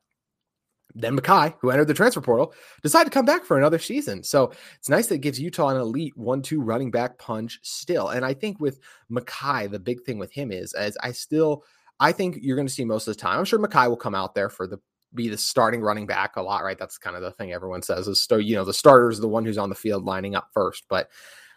then 0.95 1.14
Micah, 1.14 1.54
who 1.61 1.71
entered 1.71 1.88
the 1.88 1.95
transfer 1.95 2.21
portal, 2.21 2.54
decided 2.83 3.07
to 3.07 3.14
come 3.14 3.25
back 3.25 3.45
for 3.45 3.59
another 3.59 3.78
season. 3.78 4.23
So 4.23 4.52
it's 4.78 4.88
nice 4.88 5.09
that 5.09 5.16
it 5.16 5.23
gives 5.23 5.40
Utah 5.40 5.69
an 5.69 5.76
elite 5.76 6.16
one-two 6.16 6.61
running 6.61 6.90
back 6.90 7.19
punch 7.19 7.59
still. 7.62 8.09
And 8.11 8.25
I 8.25 8.35
think 8.35 8.61
with 8.61 8.78
Micah, 9.09 9.69
the 9.69 9.81
big 9.81 10.02
thing 10.02 10.19
with 10.19 10.33
him 10.33 10.52
is 10.52 10.73
as 10.75 10.97
I 11.02 11.12
still 11.12 11.64
I 12.00 12.12
think 12.12 12.38
you're 12.40 12.57
going 12.57 12.66
to 12.66 12.73
see 12.73 12.85
most 12.85 13.07
of 13.07 13.16
the 13.16 13.21
time. 13.21 13.38
I'm 13.38 13.45
sure 13.45 13.59
Micah 13.59 13.88
will 13.88 13.97
come 13.97 14.14
out 14.14 14.35
there 14.35 14.49
for 14.49 14.66
the 14.66 14.78
be 15.14 15.28
the 15.28 15.38
starting 15.38 15.80
running 15.80 16.06
back 16.06 16.37
a 16.37 16.42
lot, 16.42 16.64
right? 16.64 16.78
That's 16.78 16.99
kind 16.99 17.16
of 17.16 17.23
the 17.23 17.30
thing 17.30 17.52
everyone 17.52 17.83
says 17.83 18.09
is 18.09 18.23
so 18.23 18.37
you 18.37 18.54
know 18.56 18.64
the 18.64 18.75
starter 18.75 19.11
is 19.11 19.21
the 19.21 19.28
one 19.28 19.44
who's 19.44 19.59
on 19.59 19.68
the 19.68 19.75
field 19.75 20.04
lining 20.04 20.35
up 20.35 20.49
first. 20.52 20.85
But 20.88 21.11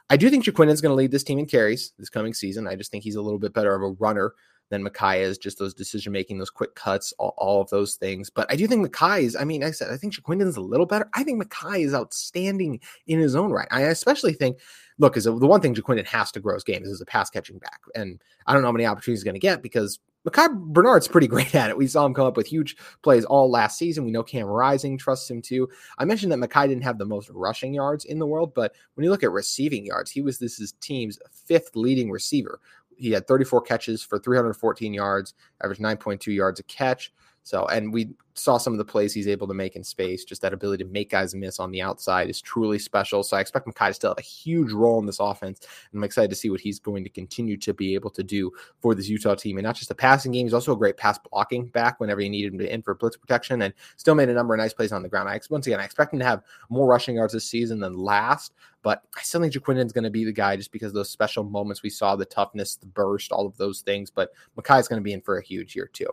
I 0.09 0.17
do 0.17 0.29
think 0.29 0.45
Ja'Quinden's 0.45 0.81
going 0.81 0.91
to 0.91 0.95
lead 0.95 1.11
this 1.11 1.23
team 1.23 1.39
in 1.39 1.45
carries 1.45 1.93
this 1.99 2.09
coming 2.09 2.33
season. 2.33 2.67
I 2.67 2.75
just 2.75 2.91
think 2.91 3.03
he's 3.03 3.15
a 3.15 3.21
little 3.21 3.39
bit 3.39 3.53
better 3.53 3.75
of 3.75 3.81
a 3.81 3.95
runner 3.99 4.33
than 4.69 4.83
Micah 4.83 5.15
is. 5.15 5.37
Just 5.37 5.59
those 5.59 5.73
decision 5.73 6.13
making, 6.13 6.37
those 6.37 6.49
quick 6.49 6.75
cuts, 6.75 7.13
all, 7.19 7.33
all, 7.37 7.61
of 7.61 7.69
those 7.69 7.95
things. 7.95 8.29
But 8.29 8.51
I 8.51 8.55
do 8.55 8.67
think 8.67 8.81
Micah 8.81 9.17
is. 9.17 9.35
I 9.35 9.43
mean, 9.43 9.63
I 9.63 9.71
said 9.71 9.91
I 9.91 9.97
think 9.97 10.13
Ja'Quinden's 10.13 10.57
a 10.57 10.61
little 10.61 10.85
better. 10.85 11.09
I 11.13 11.23
think 11.23 11.37
Micah 11.37 11.77
is 11.77 11.93
outstanding 11.93 12.79
in 13.07 13.19
his 13.19 13.35
own 13.35 13.51
right. 13.51 13.67
I 13.71 13.81
especially 13.81 14.33
think. 14.33 14.59
Look, 14.99 15.15
is 15.15 15.25
the 15.25 15.33
one 15.33 15.61
thing 15.61 15.75
Ja'Quinden 15.75 16.07
has 16.07 16.31
to 16.31 16.39
grow 16.39 16.55
his 16.55 16.63
game 16.63 16.83
is 16.83 16.89
as 16.89 17.01
a 17.01 17.05
pass 17.05 17.29
catching 17.29 17.59
back, 17.59 17.81
and 17.93 18.19
I 18.47 18.53
don't 18.53 18.63
know 18.63 18.69
how 18.69 18.71
many 18.71 18.87
opportunities 18.87 19.19
he's 19.19 19.23
going 19.23 19.35
to 19.35 19.39
get 19.39 19.61
because 19.61 19.99
Micah 20.27 20.53
Bernard's 20.53 21.07
pretty 21.07 21.27
great 21.33 21.55
at 21.55 21.69
it. 21.69 21.77
We 21.77 21.87
saw 21.87 22.05
him 22.05 22.13
come 22.13 22.27
up 22.27 22.37
with 22.37 22.47
huge 22.47 22.75
plays 23.01 23.25
all 23.25 23.49
last 23.49 23.77
season. 23.77 24.05
We 24.05 24.11
know 24.11 24.23
Cam 24.23 24.45
Rising 24.45 24.97
trusts 24.97 25.29
him 25.29 25.41
too. 25.41 25.69
I 25.97 26.05
mentioned 26.05 26.31
that 26.31 26.37
Micah 26.37 26.67
didn't 26.67 26.83
have 26.83 26.97
the 26.97 27.05
most 27.05 27.29
rushing 27.29 27.73
yards 27.73 28.05
in 28.05 28.19
the 28.19 28.27
world, 28.27 28.53
but 28.53 28.73
when 28.93 29.03
you 29.03 29.09
look 29.09 29.23
at 29.23 29.31
receiving 29.31 29.85
yards, 29.85 30.11
he 30.11 30.21
was 30.21 30.37
this 30.37 30.59
is 30.59 30.73
team's 30.73 31.17
fifth 31.31 31.75
leading 31.75 32.11
receiver 32.11 32.59
he 32.97 33.11
had 33.11 33.27
34 33.27 33.61
catches 33.61 34.03
for 34.03 34.19
314 34.19 34.93
yards, 34.93 35.33
averaged 35.63 35.81
9.2 35.81 36.33
yards 36.33 36.59
a 36.59 36.63
catch. 36.63 37.13
So, 37.47 37.65
and 37.67 37.93
we 37.93 38.09
saw 38.33 38.57
some 38.57 38.73
of 38.73 38.77
the 38.77 38.83
plays 38.83 39.13
he's 39.13 39.27
able 39.27 39.47
to 39.47 39.53
make 39.53 39.77
in 39.77 39.83
space. 39.83 40.25
Just 40.25 40.41
that 40.41 40.51
ability 40.51 40.83
to 40.83 40.89
make 40.89 41.09
guys 41.09 41.33
miss 41.33 41.59
on 41.59 41.71
the 41.71 41.81
outside 41.81 42.29
is 42.29 42.41
truly 42.41 42.77
special. 42.77 43.23
So, 43.23 43.37
I 43.37 43.39
expect 43.39 43.67
Micah 43.67 43.87
to 43.87 43.93
still 43.93 44.09
have 44.11 44.17
a 44.17 44.21
huge 44.21 44.73
role 44.73 44.99
in 44.99 45.05
this 45.05 45.21
offense. 45.21 45.61
And 45.91 45.99
I'm 45.99 46.03
excited 46.03 46.29
to 46.29 46.35
see 46.35 46.49
what 46.49 46.59
he's 46.59 46.77
going 46.77 47.05
to 47.05 47.09
continue 47.09 47.55
to 47.55 47.73
be 47.73 47.95
able 47.95 48.09
to 48.11 48.23
do 48.23 48.51
for 48.81 48.93
this 48.93 49.07
Utah 49.07 49.35
team. 49.35 49.57
And 49.57 49.63
not 49.63 49.75
just 49.75 49.87
the 49.87 49.95
passing 49.95 50.33
game, 50.33 50.45
he's 50.45 50.53
also 50.53 50.73
a 50.73 50.77
great 50.77 50.97
pass 50.97 51.17
blocking 51.31 51.67
back 51.67 52.01
whenever 52.01 52.19
you 52.19 52.29
needed 52.29 52.51
him 52.51 52.59
to 52.59 52.73
in 52.73 52.81
for 52.81 52.95
blitz 52.95 53.15
protection 53.15 53.61
and 53.61 53.73
still 53.95 54.13
made 54.13 54.27
a 54.27 54.33
number 54.33 54.53
of 54.53 54.59
nice 54.59 54.73
plays 54.73 54.91
on 54.91 55.01
the 55.01 55.09
ground. 55.09 55.29
I, 55.29 55.39
once 55.49 55.67
again, 55.67 55.79
I 55.79 55.85
expect 55.85 56.11
him 56.11 56.19
to 56.19 56.25
have 56.25 56.43
more 56.69 56.85
rushing 56.85 57.15
yards 57.15 57.31
this 57.31 57.45
season 57.45 57.79
than 57.79 57.93
last. 57.93 58.53
But 58.83 59.03
I 59.17 59.21
still 59.21 59.41
think 59.41 59.53
Ja'Quinden's 59.53 59.93
going 59.93 60.03
to 60.03 60.09
be 60.09 60.25
the 60.25 60.33
guy 60.33 60.55
just 60.57 60.71
because 60.71 60.93
those 60.93 61.09
special 61.09 61.43
moments 61.43 61.81
we 61.81 61.89
saw, 61.89 62.15
the 62.15 62.25
toughness, 62.25 62.75
the 62.75 62.85
burst, 62.85 63.31
all 63.31 63.45
of 63.45 63.55
those 63.57 63.81
things. 63.81 64.09
But 64.09 64.31
Micah's 64.57 64.87
going 64.87 64.99
to 64.99 65.03
be 65.03 65.13
in 65.13 65.21
for 65.21 65.37
a 65.37 65.43
huge 65.43 65.75
year, 65.75 65.89
too. 65.91 66.09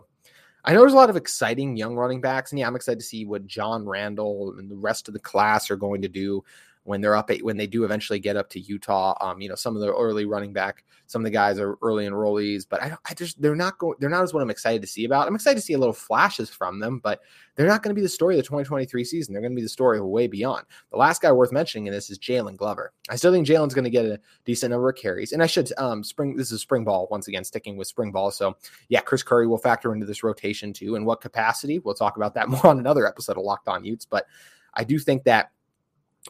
I 0.65 0.73
know 0.73 0.79
there's 0.79 0.93
a 0.93 0.97
lot 0.97 1.11
of 1.11 1.15
exciting 1.15 1.77
young 1.77 1.95
running 1.95 2.21
backs, 2.21 2.51
and 2.51 2.59
yeah, 2.59 2.65
I'm 2.67 2.75
excited 2.75 2.99
to 2.99 3.05
see 3.05 3.25
what 3.25 3.45
John 3.45 3.87
Randle 3.87 4.55
and 4.57 4.69
the 4.69 4.75
rest 4.75 5.07
of 5.07 5.13
the 5.13 5.19
class 5.19 5.69
are 5.69 5.75
going 5.75 6.01
to 6.01 6.07
do 6.07 6.43
when 6.85 7.01
they're 7.01 7.15
up 7.15 7.31
when 7.41 7.57
they 7.57 7.65
do 7.65 7.83
eventually 7.83 8.19
get 8.19 8.37
up 8.37 8.47
to 8.51 8.59
Utah. 8.59 9.15
Um, 9.19 9.41
you 9.41 9.49
know, 9.49 9.55
some 9.55 9.75
of 9.75 9.81
the 9.81 9.91
early 9.91 10.25
running 10.25 10.53
back, 10.53 10.83
some 11.07 11.21
of 11.21 11.23
the 11.23 11.31
guys 11.31 11.59
are 11.59 11.77
early 11.81 12.05
enrollees, 12.05 12.63
but 12.69 12.81
I, 12.81 12.95
I 13.09 13.13
just 13.15 13.41
they're 13.41 13.55
not 13.55 13.79
going 13.79 13.95
they're 13.99 14.09
not 14.09 14.23
as 14.23 14.33
what 14.33 14.43
I'm 14.43 14.51
excited 14.51 14.81
to 14.83 14.87
see 14.87 15.03
about. 15.03 15.27
I'm 15.27 15.33
excited 15.33 15.59
to 15.59 15.65
see 15.65 15.73
a 15.73 15.79
little 15.79 15.93
flashes 15.93 16.49
from 16.49 16.79
them, 16.79 16.99
but 16.99 17.21
they're 17.55 17.67
not 17.67 17.81
going 17.81 17.89
to 17.89 17.99
be 17.99 18.03
the 18.03 18.09
story 18.09 18.35
of 18.35 18.37
the 18.37 18.43
2023 18.43 19.03
season. 19.03 19.33
They're 19.33 19.41
going 19.41 19.53
to 19.53 19.55
be 19.55 19.63
the 19.63 19.69
story 19.69 19.97
of 19.97 20.05
way 20.05 20.27
beyond. 20.27 20.65
The 20.91 20.97
last 20.97 21.23
guy 21.23 21.31
worth 21.31 21.51
mentioning 21.51 21.87
in 21.87 21.93
this 21.93 22.11
is 22.11 22.19
Jaylon 22.19 22.55
Glover. 22.55 22.93
I 23.09 23.15
still 23.15 23.31
think 23.31 23.47
Jaylon's 23.47 23.73
going 23.73 23.85
to 23.85 23.89
get 23.89 24.05
a 24.05 24.19
decent 24.45 24.69
number 24.69 24.89
of 24.89 24.95
carries, 24.95 25.31
and 25.31 25.41
I 25.41 25.47
should 25.47 25.71
um 25.77 26.03
spring 26.03 26.35
this 26.35 26.51
is 26.51 26.61
spring 26.61 26.83
ball 26.83 27.07
once 27.09 27.27
again, 27.27 27.43
sticking 27.43 27.77
with 27.77 27.87
spring 27.87 28.11
ball. 28.11 28.29
So 28.29 28.57
yeah, 28.89 29.01
Chris 29.01 29.23
Curry 29.23 29.47
will 29.47 29.57
factor 29.57 29.91
into 29.91 30.05
this 30.05 30.23
rotation 30.23 30.71
too. 30.71 30.95
In 30.95 31.03
what 31.03 31.19
capacity? 31.19 31.79
We'll 31.79 31.95
talk 31.95 32.15
about 32.15 32.35
that 32.35 32.47
more 32.49 32.67
on 32.67 32.77
another 32.77 33.07
episode 33.07 33.37
of 33.37 33.43
Locked 33.43 33.67
On 33.67 33.83
Utes, 33.83 34.05
but 34.05 34.27
I 34.75 34.83
do 34.83 34.99
think 34.99 35.23
that 35.23 35.51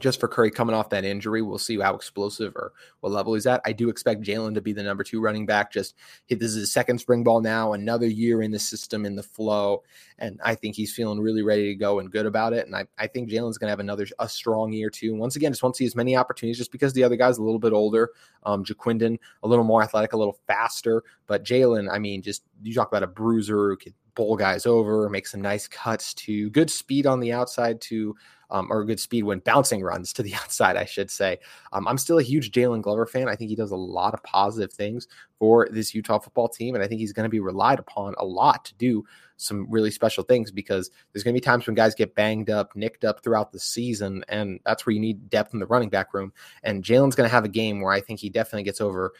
just 0.01 0.19
for 0.19 0.27
Curry 0.27 0.51
coming 0.51 0.75
off 0.75 0.89
that 0.89 1.05
injury. 1.05 1.41
We'll 1.41 1.57
see 1.57 1.79
how 1.79 1.95
explosive 1.95 2.53
or 2.55 2.73
what 2.99 3.13
level 3.13 3.33
he's 3.33 3.47
at. 3.47 3.61
I 3.65 3.71
do 3.71 3.89
expect 3.89 4.23
Jaylon 4.23 4.53
to 4.55 4.61
be 4.61 4.73
the 4.73 4.83
number 4.83 5.03
two 5.03 5.21
running 5.21 5.45
back. 5.45 5.71
Just 5.71 5.95
this 6.29 6.41
is 6.41 6.55
his 6.55 6.73
second 6.73 6.99
spring 6.99 7.23
ball 7.23 7.39
now, 7.39 7.73
another 7.73 8.07
year 8.07 8.41
in 8.41 8.51
the 8.51 8.59
system, 8.59 9.05
in 9.05 9.15
the 9.15 9.23
flow. 9.23 9.83
And 10.19 10.39
I 10.43 10.55
think 10.55 10.75
he's 10.75 10.93
feeling 10.93 11.19
really 11.19 11.43
ready 11.43 11.69
to 11.69 11.75
go 11.75 11.99
and 11.99 12.11
good 12.11 12.25
about 12.25 12.51
it. 12.51 12.65
And 12.65 12.75
I, 12.75 12.85
I 12.97 13.07
think 13.07 13.29
Jaylon's 13.29 13.57
going 13.57 13.67
to 13.67 13.71
have 13.71 13.79
another 13.79 14.05
a 14.19 14.27
strong 14.27 14.73
year 14.73 14.89
too. 14.89 15.15
Once 15.15 15.37
again, 15.37 15.53
just 15.53 15.63
want 15.63 15.75
to 15.75 15.79
see 15.79 15.85
as 15.85 15.95
many 15.95 16.17
opportunities 16.17 16.57
just 16.57 16.73
because 16.73 16.91
the 16.91 17.03
other 17.03 17.15
guy's 17.15 17.37
a 17.37 17.43
little 17.43 17.59
bit 17.59 17.73
older. 17.73 18.11
Um, 18.43 18.65
Ja'Quinden, 18.65 19.17
a 19.43 19.47
little 19.47 19.65
more 19.65 19.81
athletic, 19.81 20.13
a 20.13 20.17
little 20.17 20.39
faster. 20.45 21.03
But 21.27 21.45
Jaylon, 21.45 21.89
I 21.89 21.99
mean, 21.99 22.21
just 22.21 22.43
you 22.61 22.73
talk 22.73 22.89
about 22.89 23.03
a 23.03 23.07
bruiser 23.07 23.69
who 23.69 23.77
could 23.77 23.93
bowl 24.15 24.35
guys 24.35 24.65
over, 24.65 25.09
make 25.09 25.27
some 25.27 25.41
nice 25.41 25.67
cuts 25.67 26.13
to 26.13 26.49
good 26.49 26.69
speed 26.69 27.05
on 27.05 27.19
the 27.19 27.31
outside 27.31 27.79
to 27.81 28.15
um, 28.55 28.67
or 28.71 28.85
good 28.85 29.01
speed 29.01 29.23
when 29.23 29.39
bouncing 29.39 29.81
runs 29.81 30.13
to 30.13 30.23
the 30.23 30.33
outside, 30.41 30.77
I 30.77 30.85
should 30.85 31.11
say. 31.11 31.39
Um, 31.73 31.87
I'm 31.87 31.97
still 31.97 32.19
a 32.19 32.23
huge 32.23 32.51
Jaylon 32.51 32.81
Glover 32.81 33.05
fan. 33.05 33.27
I 33.27 33.35
think 33.35 33.49
he 33.49 33.55
does 33.55 33.71
a 33.71 33.75
lot 33.75 34.13
of 34.13 34.23
positive 34.23 34.71
things 34.71 35.07
for 35.37 35.67
this 35.69 35.93
Utah 35.93 36.19
football 36.19 36.47
team, 36.47 36.73
and 36.73 36.83
I 36.83 36.87
think 36.87 37.01
he's 37.01 37.11
going 37.11 37.25
to 37.25 37.29
be 37.29 37.41
relied 37.41 37.79
upon 37.79 38.15
a 38.17 38.25
lot 38.25 38.63
to 38.65 38.75
do 38.75 39.03
some 39.37 39.67
really 39.69 39.91
special 39.91 40.23
things 40.23 40.49
because 40.49 40.89
there's 41.11 41.23
going 41.23 41.33
to 41.33 41.41
be 41.41 41.43
times 41.43 41.67
when 41.67 41.75
guys 41.75 41.93
get 41.93 42.15
banged 42.15 42.49
up, 42.49 42.73
nicked 42.73 43.03
up 43.03 43.21
throughout 43.21 43.51
the 43.51 43.59
season, 43.59 44.23
and 44.29 44.61
that's 44.65 44.85
where 44.85 44.93
you 44.93 45.01
need 45.01 45.29
depth 45.29 45.53
in 45.53 45.59
the 45.59 45.67
running 45.67 45.89
back 45.89 46.13
room. 46.13 46.31
And 46.63 46.83
Jaylon's 46.83 47.15
going 47.15 47.27
to 47.27 47.35
have 47.35 47.43
a 47.43 47.49
game 47.49 47.81
where 47.81 47.91
I 47.91 47.99
think 47.99 48.21
he 48.21 48.29
definitely 48.29 48.63
gets 48.63 48.79
over 48.79 49.11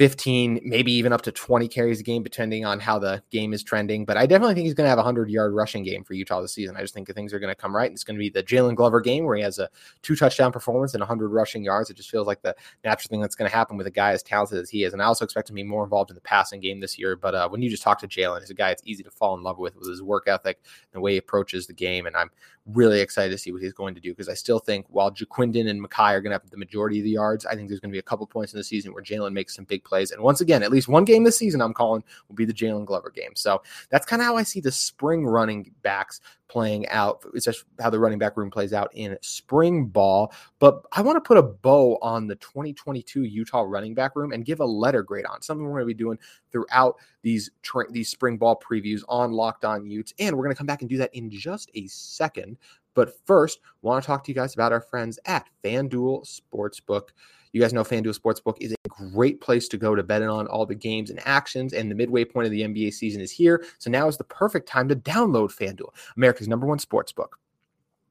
15, 0.00 0.60
maybe 0.64 0.90
even 0.92 1.12
up 1.12 1.20
to 1.20 1.30
20 1.30 1.68
carries 1.68 2.00
a 2.00 2.02
game, 2.02 2.22
depending 2.22 2.64
on 2.64 2.80
how 2.80 2.98
the 2.98 3.22
game 3.30 3.52
is 3.52 3.62
trending. 3.62 4.06
But 4.06 4.16
I 4.16 4.24
definitely 4.24 4.54
think 4.54 4.64
he's 4.64 4.72
going 4.72 4.86
to 4.86 4.88
have 4.88 4.96
a 4.96 5.02
100 5.02 5.28
yard 5.28 5.52
rushing 5.52 5.82
game 5.82 6.04
for 6.04 6.14
Utah 6.14 6.40
this 6.40 6.54
season. 6.54 6.74
I 6.74 6.80
just 6.80 6.94
think 6.94 7.14
things 7.14 7.34
are 7.34 7.38
going 7.38 7.54
to 7.54 7.54
come 7.54 7.76
right. 7.76 7.92
It's 7.92 8.02
going 8.02 8.16
to 8.16 8.18
be 8.18 8.30
the 8.30 8.42
Jaylon 8.42 8.76
Glover 8.76 9.02
game 9.02 9.26
where 9.26 9.36
he 9.36 9.42
has 9.42 9.58
a 9.58 9.68
two 10.00 10.16
touchdown 10.16 10.52
performance 10.52 10.94
and 10.94 11.02
100 11.02 11.28
rushing 11.28 11.62
yards. 11.62 11.90
It 11.90 11.98
just 11.98 12.10
feels 12.10 12.26
like 12.26 12.40
the 12.40 12.56
natural 12.82 13.10
thing 13.10 13.20
that's 13.20 13.34
going 13.34 13.50
to 13.50 13.54
happen 13.54 13.76
with 13.76 13.86
a 13.86 13.90
guy 13.90 14.12
as 14.12 14.22
talented 14.22 14.56
as 14.56 14.70
he 14.70 14.84
is. 14.84 14.94
And 14.94 15.02
I 15.02 15.04
also 15.04 15.22
expect 15.22 15.50
him 15.50 15.56
to 15.56 15.62
be 15.62 15.68
more 15.68 15.84
involved 15.84 16.10
in 16.10 16.14
the 16.14 16.22
passing 16.22 16.62
game 16.62 16.80
this 16.80 16.98
year. 16.98 17.14
But 17.14 17.34
uh, 17.34 17.50
when 17.50 17.60
you 17.60 17.68
just 17.68 17.82
talk 17.82 17.98
to 17.98 18.08
Jaylon, 18.08 18.40
he's 18.40 18.48
a 18.48 18.54
guy 18.54 18.70
it's 18.70 18.82
easy 18.86 19.02
to 19.02 19.10
fall 19.10 19.36
in 19.36 19.42
love 19.42 19.58
with 19.58 19.76
with 19.76 19.86
his 19.86 20.02
work 20.02 20.28
ethic 20.28 20.60
and 20.64 20.98
the 20.98 21.02
way 21.02 21.12
he 21.12 21.18
approaches 21.18 21.66
the 21.66 21.74
game. 21.74 22.06
And 22.06 22.16
I'm 22.16 22.30
really 22.66 23.00
excited 23.00 23.30
to 23.32 23.38
see 23.38 23.52
what 23.52 23.62
he's 23.62 23.72
going 23.72 23.94
to 23.94 24.00
do 24.00 24.12
because 24.12 24.28
I 24.28 24.34
still 24.34 24.58
think 24.58 24.86
while 24.88 25.10
Ja'Quinden 25.10 25.68
and 25.68 25.80
Micah 25.80 26.02
are 26.02 26.20
going 26.20 26.30
to 26.30 26.40
have 26.42 26.50
the 26.50 26.56
majority 26.56 26.98
of 26.98 27.04
the 27.04 27.10
yards, 27.10 27.46
I 27.46 27.54
think 27.54 27.68
there's 27.68 27.80
going 27.80 27.90
to 27.90 27.94
be 27.94 27.98
a 27.98 28.02
couple 28.02 28.26
points 28.26 28.52
in 28.52 28.58
the 28.58 28.64
season 28.64 28.92
where 28.92 29.02
Jaylon 29.02 29.32
makes 29.32 29.54
some 29.54 29.64
big 29.64 29.84
plays. 29.90 30.10
And 30.10 30.22
once 30.22 30.40
again, 30.40 30.62
at 30.62 30.70
least 30.70 30.88
one 30.88 31.04
game 31.04 31.24
this 31.24 31.36
season 31.36 31.60
I'm 31.60 31.74
calling 31.74 32.02
will 32.28 32.36
be 32.36 32.46
the 32.46 32.54
Jaylon 32.54 32.86
Glover 32.86 33.10
game. 33.10 33.32
So 33.34 33.60
that's 33.90 34.06
kind 34.06 34.22
of 34.22 34.26
how 34.26 34.36
I 34.36 34.44
see 34.44 34.60
the 34.60 34.72
spring 34.72 35.26
running 35.26 35.74
backs 35.82 36.20
playing 36.48 36.88
out. 36.88 37.24
It's 37.34 37.44
just 37.44 37.64
how 37.78 37.90
the 37.90 37.98
running 37.98 38.18
back 38.18 38.36
room 38.36 38.50
plays 38.50 38.72
out 38.72 38.90
in 38.94 39.18
spring 39.20 39.86
ball. 39.86 40.32
But 40.58 40.82
I 40.92 41.02
want 41.02 41.16
to 41.16 41.20
put 41.20 41.36
a 41.36 41.42
bow 41.42 41.98
on 42.02 42.26
the 42.26 42.36
2022 42.36 43.24
Utah 43.24 43.62
running 43.62 43.94
back 43.94 44.16
room 44.16 44.32
and 44.32 44.44
give 44.44 44.60
a 44.60 44.64
letter 44.64 45.02
grade 45.02 45.26
on 45.26 45.42
something 45.42 45.64
we're 45.64 45.72
going 45.72 45.82
to 45.82 45.86
be 45.86 45.94
doing 45.94 46.18
throughout 46.50 46.96
these 47.22 47.50
tra- 47.62 47.90
these 47.90 48.08
spring 48.08 48.38
ball 48.38 48.60
previews 48.60 49.02
on 49.08 49.32
Locked 49.32 49.64
On 49.64 49.86
Utes. 49.86 50.14
And 50.18 50.36
we're 50.36 50.44
going 50.44 50.54
to 50.54 50.58
come 50.58 50.66
back 50.66 50.82
and 50.82 50.88
do 50.88 50.98
that 50.98 51.14
in 51.14 51.30
just 51.30 51.70
a 51.74 51.86
second. 51.88 52.56
But 52.94 53.14
first, 53.26 53.60
want 53.82 54.02
to 54.02 54.06
talk 54.06 54.24
to 54.24 54.30
you 54.30 54.34
guys 54.34 54.54
about 54.54 54.72
our 54.72 54.80
friends 54.80 55.18
at 55.24 55.48
FanDuel 55.64 56.26
Sportsbook. 56.26 57.10
You 57.52 57.60
guys 57.60 57.72
know 57.72 57.82
FanDuel 57.82 58.18
Sportsbook 58.18 58.56
is 58.60 58.72
a 58.72 58.88
great 58.88 59.40
place 59.40 59.68
to 59.68 59.76
go 59.76 59.94
to 59.94 60.02
bet 60.02 60.22
on 60.22 60.46
all 60.46 60.66
the 60.66 60.74
games 60.74 61.10
and 61.10 61.20
actions, 61.24 61.72
and 61.72 61.90
the 61.90 61.94
midway 61.94 62.24
point 62.24 62.46
of 62.46 62.52
the 62.52 62.62
NBA 62.62 62.92
season 62.92 63.20
is 63.20 63.30
here. 63.30 63.64
So 63.78 63.90
now 63.90 64.06
is 64.08 64.16
the 64.16 64.24
perfect 64.24 64.68
time 64.68 64.88
to 64.88 64.96
download 64.96 65.56
FanDuel, 65.56 65.92
America's 66.16 66.48
number 66.48 66.66
one 66.66 66.78
sportsbook 66.78 67.30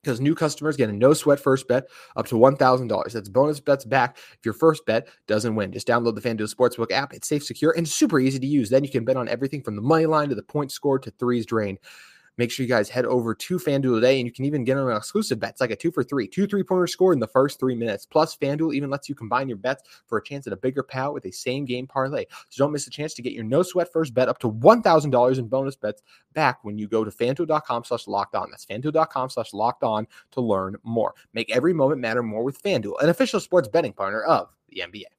because 0.01 0.21
new 0.21 0.35
customers 0.35 0.77
get 0.77 0.89
a 0.89 0.93
no 0.93 1.13
sweat 1.13 1.39
first 1.39 1.67
bet 1.67 1.87
up 2.15 2.25
to 2.27 2.35
$1,000. 2.35 3.11
That's 3.11 3.29
bonus 3.29 3.59
bets 3.59 3.85
back 3.85 4.17
if 4.17 4.39
your 4.45 4.53
first 4.53 4.85
bet 4.85 5.07
doesn't 5.27 5.55
win. 5.55 5.71
Just 5.71 5.87
download 5.87 6.15
the 6.15 6.21
FanDuel 6.21 6.53
Sportsbook 6.53 6.91
app. 6.91 7.13
It's 7.13 7.27
safe, 7.27 7.43
secure, 7.43 7.73
and 7.75 7.87
super 7.87 8.19
easy 8.19 8.39
to 8.39 8.47
use. 8.47 8.69
Then 8.69 8.83
you 8.83 8.89
can 8.89 9.05
bet 9.05 9.17
on 9.17 9.27
everything 9.27 9.61
from 9.61 9.75
the 9.75 9.81
money 9.81 10.05
line 10.05 10.29
to 10.29 10.35
the 10.35 10.43
points 10.43 10.73
scored 10.73 11.03
to 11.03 11.11
threes 11.11 11.45
drained. 11.45 11.79
Make 12.39 12.51
sure 12.51 12.63
you 12.63 12.69
guys 12.69 12.87
head 12.87 13.03
over 13.03 13.35
to 13.35 13.57
FanDuel 13.57 13.95
today 13.95 14.17
and 14.17 14.25
you 14.25 14.31
can 14.31 14.45
even 14.45 14.63
get 14.63 14.77
on 14.77 14.89
an 14.89 14.95
exclusive 14.95 15.41
bet. 15.41 15.49
It's 15.49 15.59
like 15.59 15.71
a 15.71 15.75
two 15.75 15.91
for 15.91 16.05
three, 16.05 16.25
two 16.25 16.47
three 16.47 16.63
pointer 16.63 16.87
score 16.87 17.11
in 17.11 17.19
the 17.19 17.27
first 17.27 17.59
three 17.59 17.75
minutes. 17.75 18.05
Plus, 18.05 18.37
FanDuel 18.37 18.73
even 18.73 18.89
lets 18.89 19.09
you 19.09 19.13
combine 19.13 19.49
your 19.49 19.57
bets 19.57 19.83
for 20.07 20.17
a 20.17 20.23
chance 20.23 20.47
at 20.47 20.53
a 20.53 20.55
bigger 20.55 20.81
payout 20.81 21.13
with 21.13 21.25
a 21.25 21.31
same 21.33 21.65
game 21.65 21.85
parlay. 21.85 22.23
So 22.47 22.63
don't 22.63 22.71
miss 22.71 22.87
a 22.87 22.91
chance 22.91 23.13
to 23.15 23.21
get 23.21 23.33
your 23.33 23.43
no 23.43 23.61
sweat 23.61 23.91
first 23.91 24.13
bet 24.13 24.29
up 24.29 24.39
to 24.39 24.49
$1,000 24.49 25.37
in 25.37 25.47
bonus 25.49 25.75
bets 25.75 26.01
back 26.33 26.63
when 26.63 26.77
you 26.77 26.87
go 26.87 27.03
to 27.03 27.11
fanduel.com 27.11 27.83
slash 27.83 28.07
locked 28.07 28.35
on. 28.35 28.49
That's 28.51 28.65
fanduel.com 28.65 29.29
slash 29.31 29.51
locked 29.51 29.83
on 29.83 30.07
to 30.31 30.39
learn 30.39 30.77
more. 30.83 31.15
Make 31.33 31.53
every 31.53 31.73
moment 31.73 31.99
matter 31.99 32.23
more 32.23 32.45
with 32.45 32.63
FanDuel, 32.63 33.03
an 33.03 33.09
official 33.09 33.41
sports 33.41 33.67
betting 33.67 33.91
partner 33.91 34.23
of 34.23 34.47
the 34.69 34.81
NBA. 34.87 35.18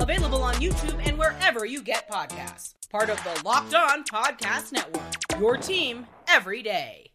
Available 0.00 0.42
on 0.42 0.54
YouTube 0.54 1.00
and 1.06 1.18
wherever 1.18 1.64
you 1.64 1.82
get 1.82 2.08
podcasts. 2.10 2.74
Part 2.90 3.10
of 3.10 3.22
the 3.24 3.42
Locked 3.44 3.74
On 3.74 4.04
Podcast 4.04 4.72
Network. 4.72 5.40
Your 5.40 5.56
team 5.56 6.06
every 6.28 6.62
day. 6.62 7.10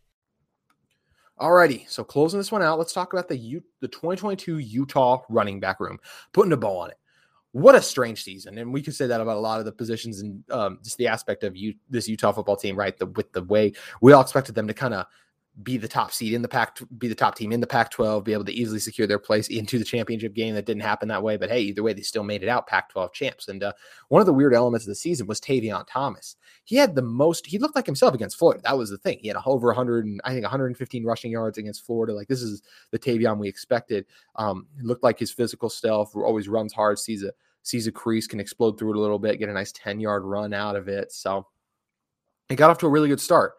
Alrighty, 1.39 1.89
so 1.89 2.03
closing 2.03 2.39
this 2.39 2.51
one 2.51 2.61
out, 2.61 2.77
let's 2.77 2.93
talk 2.93 3.13
about 3.13 3.27
the 3.27 3.37
U- 3.37 3.63
the 3.79 3.87
2022 3.87 4.59
Utah 4.59 5.21
running 5.29 5.59
back 5.59 5.79
room. 5.79 5.99
Putting 6.33 6.51
a 6.53 6.57
bow 6.57 6.77
on 6.77 6.91
it. 6.91 6.97
What 7.51 7.75
a 7.75 7.81
strange 7.81 8.23
season, 8.23 8.57
and 8.57 8.71
we 8.71 8.81
could 8.81 8.95
say 8.95 9.07
that 9.07 9.19
about 9.19 9.37
a 9.37 9.39
lot 9.39 9.59
of 9.59 9.65
the 9.65 9.71
positions 9.71 10.21
and 10.21 10.43
um, 10.51 10.79
just 10.83 10.97
the 10.97 11.07
aspect 11.07 11.43
of 11.43 11.55
you 11.57 11.73
this 11.89 12.07
Utah 12.07 12.31
football 12.31 12.55
team, 12.55 12.77
right? 12.77 12.97
The 12.97 13.07
with 13.07 13.31
the 13.33 13.43
way 13.43 13.73
we 14.01 14.13
all 14.13 14.21
expected 14.21 14.55
them 14.55 14.67
to 14.67 14.73
kind 14.73 14.93
of 14.93 15.05
be 15.63 15.77
the 15.77 15.87
top 15.87 16.11
seed 16.11 16.33
in 16.33 16.41
the 16.41 16.47
pack, 16.47 16.79
be 16.97 17.07
the 17.07 17.15
top 17.15 17.35
team 17.35 17.51
in 17.51 17.59
the 17.59 17.67
Pac 17.67 17.91
12, 17.91 18.23
be 18.23 18.33
able 18.33 18.45
to 18.45 18.53
easily 18.53 18.79
secure 18.79 19.05
their 19.05 19.19
place 19.19 19.49
into 19.49 19.77
the 19.77 19.85
championship 19.85 20.33
game. 20.33 20.55
That 20.55 20.65
didn't 20.65 20.83
happen 20.83 21.09
that 21.09 21.21
way. 21.21 21.35
But 21.35 21.49
hey, 21.49 21.61
either 21.61 21.83
way, 21.83 21.93
they 21.93 22.01
still 22.01 22.23
made 22.23 22.41
it 22.41 22.49
out 22.49 22.67
Pac 22.67 22.89
12 22.89 23.11
champs. 23.13 23.47
And 23.49 23.61
uh, 23.61 23.73
one 24.07 24.21
of 24.21 24.25
the 24.25 24.33
weird 24.33 24.53
elements 24.53 24.85
of 24.85 24.89
the 24.89 24.95
season 24.95 25.27
was 25.27 25.41
Tavion 25.41 25.85
Thomas. 25.87 26.37
He 26.63 26.77
had 26.77 26.95
the 26.95 27.01
most, 27.01 27.45
he 27.45 27.59
looked 27.59 27.75
like 27.75 27.85
himself 27.85 28.15
against 28.15 28.37
Florida. 28.37 28.61
That 28.63 28.77
was 28.77 28.89
the 28.89 28.97
thing. 28.97 29.19
He 29.21 29.27
had 29.27 29.37
over 29.45 29.67
100, 29.67 30.05
and, 30.05 30.21
I 30.23 30.31
think 30.31 30.43
115 30.43 31.03
rushing 31.03 31.31
yards 31.31 31.57
against 31.57 31.85
Florida. 31.85 32.13
Like 32.13 32.29
this 32.29 32.41
is 32.41 32.61
the 32.91 32.99
Tavion 32.99 33.37
we 33.37 33.49
expected. 33.49 34.05
Um, 34.37 34.67
looked 34.81 35.03
like 35.03 35.19
his 35.19 35.31
physical 35.31 35.69
self, 35.69 36.15
always 36.15 36.47
runs 36.47 36.71
hard, 36.71 36.97
sees 36.97 37.23
a, 37.23 37.33
sees 37.63 37.87
a 37.87 37.91
crease, 37.91 38.25
can 38.25 38.39
explode 38.39 38.79
through 38.79 38.91
it 38.91 38.97
a 38.97 39.01
little 39.01 39.19
bit, 39.19 39.37
get 39.37 39.49
a 39.49 39.53
nice 39.53 39.73
10 39.73 39.99
yard 39.99 40.23
run 40.23 40.53
out 40.53 40.77
of 40.77 40.87
it. 40.87 41.11
So 41.11 41.45
he 42.47 42.55
got 42.55 42.69
off 42.69 42.77
to 42.79 42.87
a 42.87 42.89
really 42.89 43.09
good 43.09 43.19
start. 43.19 43.53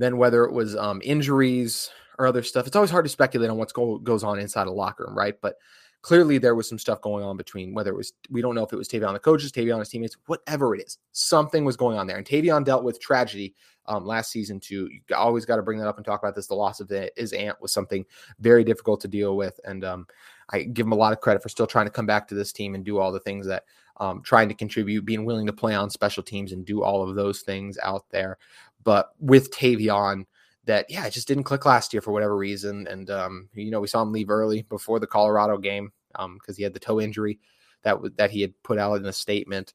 Then 0.00 0.16
whether 0.16 0.44
it 0.44 0.52
was 0.52 0.74
um, 0.76 1.00
injuries, 1.04 1.90
or 2.20 2.26
other 2.26 2.42
stuff. 2.42 2.66
It's 2.66 2.76
always 2.76 2.90
hard 2.90 3.06
to 3.06 3.08
speculate 3.08 3.48
on 3.48 3.56
what's 3.56 3.72
go, 3.72 3.96
goes 3.96 4.22
on 4.22 4.38
inside 4.38 4.66
a 4.66 4.70
locker 4.70 5.06
room, 5.06 5.16
right? 5.16 5.34
But 5.40 5.56
clearly 6.02 6.36
there 6.36 6.54
was 6.54 6.68
some 6.68 6.78
stuff 6.78 7.00
going 7.00 7.24
on 7.24 7.38
between 7.38 7.72
whether 7.72 7.90
it 7.90 7.96
was 7.96 8.12
we 8.28 8.42
don't 8.42 8.54
know 8.54 8.62
if 8.62 8.72
it 8.74 8.76
was 8.76 8.88
Tavion 8.88 9.14
the 9.14 9.18
coaches, 9.18 9.50
Tavion 9.50 9.78
his 9.78 9.88
teammates, 9.88 10.18
whatever 10.26 10.74
it 10.74 10.82
is, 10.82 10.98
something 11.12 11.64
was 11.64 11.78
going 11.78 11.98
on 11.98 12.06
there. 12.06 12.18
And 12.18 12.26
Tavion 12.26 12.62
dealt 12.62 12.84
with 12.84 13.00
tragedy 13.00 13.54
um, 13.86 14.04
last 14.04 14.30
season 14.30 14.60
too. 14.60 14.90
You 14.90 15.16
always 15.16 15.46
got 15.46 15.56
to 15.56 15.62
bring 15.62 15.78
that 15.78 15.88
up 15.88 15.96
and 15.96 16.04
talk 16.04 16.22
about 16.22 16.34
this. 16.34 16.46
The 16.46 16.54
loss 16.54 16.80
of 16.80 16.92
his 17.16 17.32
aunt 17.32 17.60
was 17.62 17.72
something 17.72 18.04
very 18.38 18.64
difficult 18.64 19.00
to 19.00 19.08
deal 19.08 19.34
with, 19.34 19.58
and 19.64 19.82
um, 19.82 20.06
I 20.50 20.64
give 20.64 20.84
him 20.86 20.92
a 20.92 20.96
lot 20.96 21.14
of 21.14 21.20
credit 21.20 21.42
for 21.42 21.48
still 21.48 21.66
trying 21.66 21.86
to 21.86 21.90
come 21.90 22.06
back 22.06 22.28
to 22.28 22.34
this 22.34 22.52
team 22.52 22.74
and 22.74 22.84
do 22.84 22.98
all 22.98 23.12
the 23.12 23.20
things 23.20 23.46
that 23.46 23.64
um, 24.00 24.22
trying 24.22 24.48
to 24.48 24.54
contribute, 24.54 25.04
being 25.04 25.24
willing 25.24 25.46
to 25.46 25.52
play 25.52 25.74
on 25.74 25.90
special 25.90 26.22
teams 26.22 26.52
and 26.52 26.64
do 26.64 26.82
all 26.82 27.06
of 27.06 27.14
those 27.14 27.40
things 27.40 27.78
out 27.82 28.04
there. 28.10 28.38
But 28.82 29.10
with 29.18 29.50
Tavion 29.50 30.24
that 30.64 30.86
yeah, 30.88 31.06
it 31.06 31.12
just 31.12 31.28
didn't 31.28 31.44
click 31.44 31.64
last 31.64 31.92
year 31.92 32.00
for 32.00 32.12
whatever 32.12 32.36
reason. 32.36 32.86
And 32.88 33.10
um, 33.10 33.48
you 33.54 33.70
know, 33.70 33.80
we 33.80 33.88
saw 33.88 34.02
him 34.02 34.12
leave 34.12 34.30
early 34.30 34.62
before 34.62 35.00
the 35.00 35.06
Colorado 35.06 35.58
game 35.58 35.92
because 36.12 36.24
um, 36.24 36.54
he 36.56 36.62
had 36.62 36.74
the 36.74 36.80
toe 36.80 37.00
injury 37.00 37.38
that 37.82 37.92
w- 37.92 38.14
that 38.16 38.30
he 38.30 38.40
had 38.40 38.54
put 38.62 38.78
out 38.78 38.94
in 38.94 39.06
a 39.06 39.12
statement. 39.12 39.72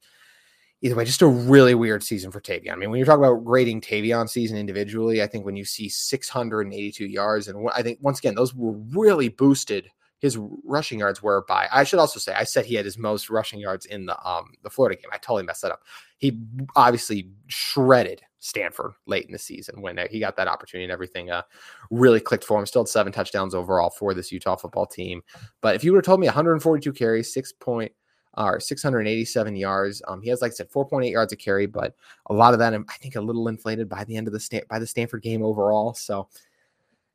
Either 0.82 0.94
way, 0.94 1.04
just 1.04 1.22
a 1.22 1.26
really 1.26 1.74
weird 1.74 2.04
season 2.04 2.30
for 2.30 2.40
Tavion. 2.40 2.72
I 2.72 2.76
mean, 2.76 2.90
when 2.90 2.98
you're 2.98 3.06
talking 3.06 3.24
about 3.24 3.44
grading 3.44 3.80
Tavion 3.80 4.28
season 4.28 4.58
individually, 4.58 5.22
I 5.22 5.26
think 5.26 5.46
when 5.46 5.56
you 5.56 5.64
see 5.64 5.88
682 5.88 7.06
yards, 7.06 7.48
and 7.48 7.68
I 7.74 7.82
think 7.82 7.98
once 8.02 8.18
again 8.18 8.34
those 8.34 8.54
were 8.54 8.72
really 8.72 9.28
boosted 9.28 9.90
his 10.18 10.38
rushing 10.64 10.98
yards 10.98 11.22
were 11.22 11.44
by. 11.46 11.68
I 11.70 11.84
should 11.84 11.98
also 11.98 12.18
say 12.18 12.32
I 12.32 12.44
said 12.44 12.64
he 12.64 12.74
had 12.74 12.84
his 12.84 12.98
most 12.98 13.28
rushing 13.28 13.60
yards 13.60 13.86
in 13.86 14.06
the 14.06 14.28
um 14.28 14.52
the 14.62 14.70
Florida 14.70 15.00
game. 15.00 15.10
I 15.12 15.18
totally 15.18 15.42
messed 15.42 15.62
that 15.62 15.72
up. 15.72 15.82
He 16.18 16.40
obviously 16.74 17.30
shredded 17.48 18.22
Stanford 18.38 18.92
late 19.06 19.26
in 19.26 19.32
the 19.32 19.38
season 19.38 19.82
when 19.82 19.98
uh, 19.98 20.06
he 20.08 20.20
got 20.20 20.36
that 20.36 20.48
opportunity 20.48 20.84
and 20.84 20.92
everything 20.92 21.30
uh, 21.30 21.42
really 21.90 22.20
clicked 22.20 22.44
for 22.44 22.58
him. 22.58 22.66
Still 22.66 22.82
had 22.82 22.88
seven 22.88 23.12
touchdowns 23.12 23.54
overall 23.54 23.90
for 23.90 24.14
this 24.14 24.32
Utah 24.32 24.56
football 24.56 24.86
team. 24.86 25.22
But 25.60 25.74
if 25.74 25.84
you 25.84 25.92
would 25.92 25.98
have 25.98 26.04
told 26.04 26.20
me 26.20 26.26
142 26.26 26.92
carries, 26.92 27.32
six 27.32 27.52
point 27.52 27.92
or 28.38 28.60
687 28.60 29.56
yards, 29.56 30.02
um, 30.08 30.22
he 30.22 30.30
has 30.30 30.40
like 30.40 30.52
I 30.52 30.54
said 30.54 30.70
4.8 30.70 31.10
yards 31.10 31.32
a 31.32 31.36
carry, 31.36 31.66
but 31.66 31.94
a 32.26 32.34
lot 32.34 32.54
of 32.54 32.58
that 32.60 32.72
I 32.72 32.78
think 33.00 33.16
a 33.16 33.20
little 33.20 33.48
inflated 33.48 33.88
by 33.88 34.04
the 34.04 34.16
end 34.16 34.26
of 34.26 34.32
the 34.32 34.40
Stan- 34.40 34.64
by 34.70 34.78
the 34.78 34.86
Stanford 34.86 35.22
game 35.22 35.42
overall. 35.42 35.92
So 35.94 36.28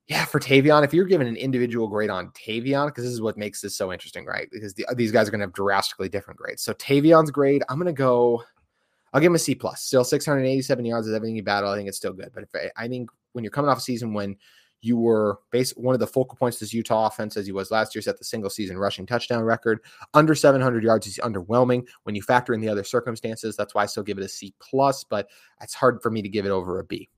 yeah, 0.07 0.25
for 0.25 0.39
Tavion, 0.39 0.83
if 0.83 0.93
you're 0.93 1.05
given 1.05 1.27
an 1.27 1.37
individual 1.37 1.87
grade 1.87 2.09
on 2.09 2.31
Tavion, 2.31 2.87
because 2.87 3.03
this 3.03 3.13
is 3.13 3.21
what 3.21 3.37
makes 3.37 3.61
this 3.61 3.75
so 3.75 3.93
interesting, 3.93 4.25
right? 4.25 4.49
Because 4.51 4.73
the, 4.73 4.85
these 4.95 5.11
guys 5.11 5.27
are 5.27 5.31
going 5.31 5.39
to 5.39 5.45
have 5.45 5.53
drastically 5.53 6.09
different 6.09 6.39
grades. 6.39 6.61
So 6.61 6.73
Tavion's 6.73 7.31
grade, 7.31 7.63
I'm 7.69 7.77
going 7.77 7.85
to 7.85 7.93
go. 7.93 8.43
I'll 9.13 9.21
give 9.21 9.31
him 9.31 9.35
a 9.35 9.39
C 9.39 9.55
plus. 9.55 9.81
Still 9.83 10.03
687 10.03 10.85
yards 10.85 11.07
is 11.07 11.13
everything 11.13 11.35
you 11.35 11.43
battle. 11.43 11.69
I 11.69 11.75
think 11.75 11.87
it's 11.87 11.97
still 11.97 12.13
good. 12.13 12.31
But 12.33 12.43
if 12.43 12.49
I, 12.55 12.83
I 12.85 12.87
think 12.87 13.09
when 13.33 13.43
you're 13.43 13.51
coming 13.51 13.69
off 13.69 13.77
a 13.77 13.81
season 13.81 14.13
when 14.13 14.37
you 14.81 14.97
were 14.97 15.39
one 15.75 15.93
of 15.93 15.99
the 15.99 16.07
focal 16.07 16.35
points 16.35 16.57
of 16.57 16.61
this 16.61 16.73
Utah 16.73 17.05
offense 17.05 17.37
as 17.37 17.45
he 17.45 17.51
was 17.51 17.69
last 17.69 17.93
year, 17.93 18.01
set 18.01 18.17
the 18.17 18.25
single 18.25 18.49
season 18.49 18.77
rushing 18.77 19.05
touchdown 19.05 19.43
record. 19.43 19.79
Under 20.13 20.33
700 20.33 20.83
yards 20.83 21.05
is 21.07 21.19
underwhelming 21.23 21.85
when 22.03 22.15
you 22.15 22.23
factor 22.23 22.53
in 22.53 22.61
the 22.61 22.69
other 22.69 22.83
circumstances. 22.83 23.55
That's 23.55 23.75
why 23.75 23.83
I 23.83 23.85
still 23.85 24.03
give 24.03 24.17
it 24.17 24.23
a 24.23 24.29
C 24.29 24.53
plus, 24.59 25.03
but 25.03 25.29
it's 25.61 25.75
hard 25.75 26.01
for 26.01 26.09
me 26.09 26.21
to 26.23 26.29
give 26.29 26.45
it 26.45 26.49
over 26.49 26.79
a 26.79 26.83
B. 26.83 27.09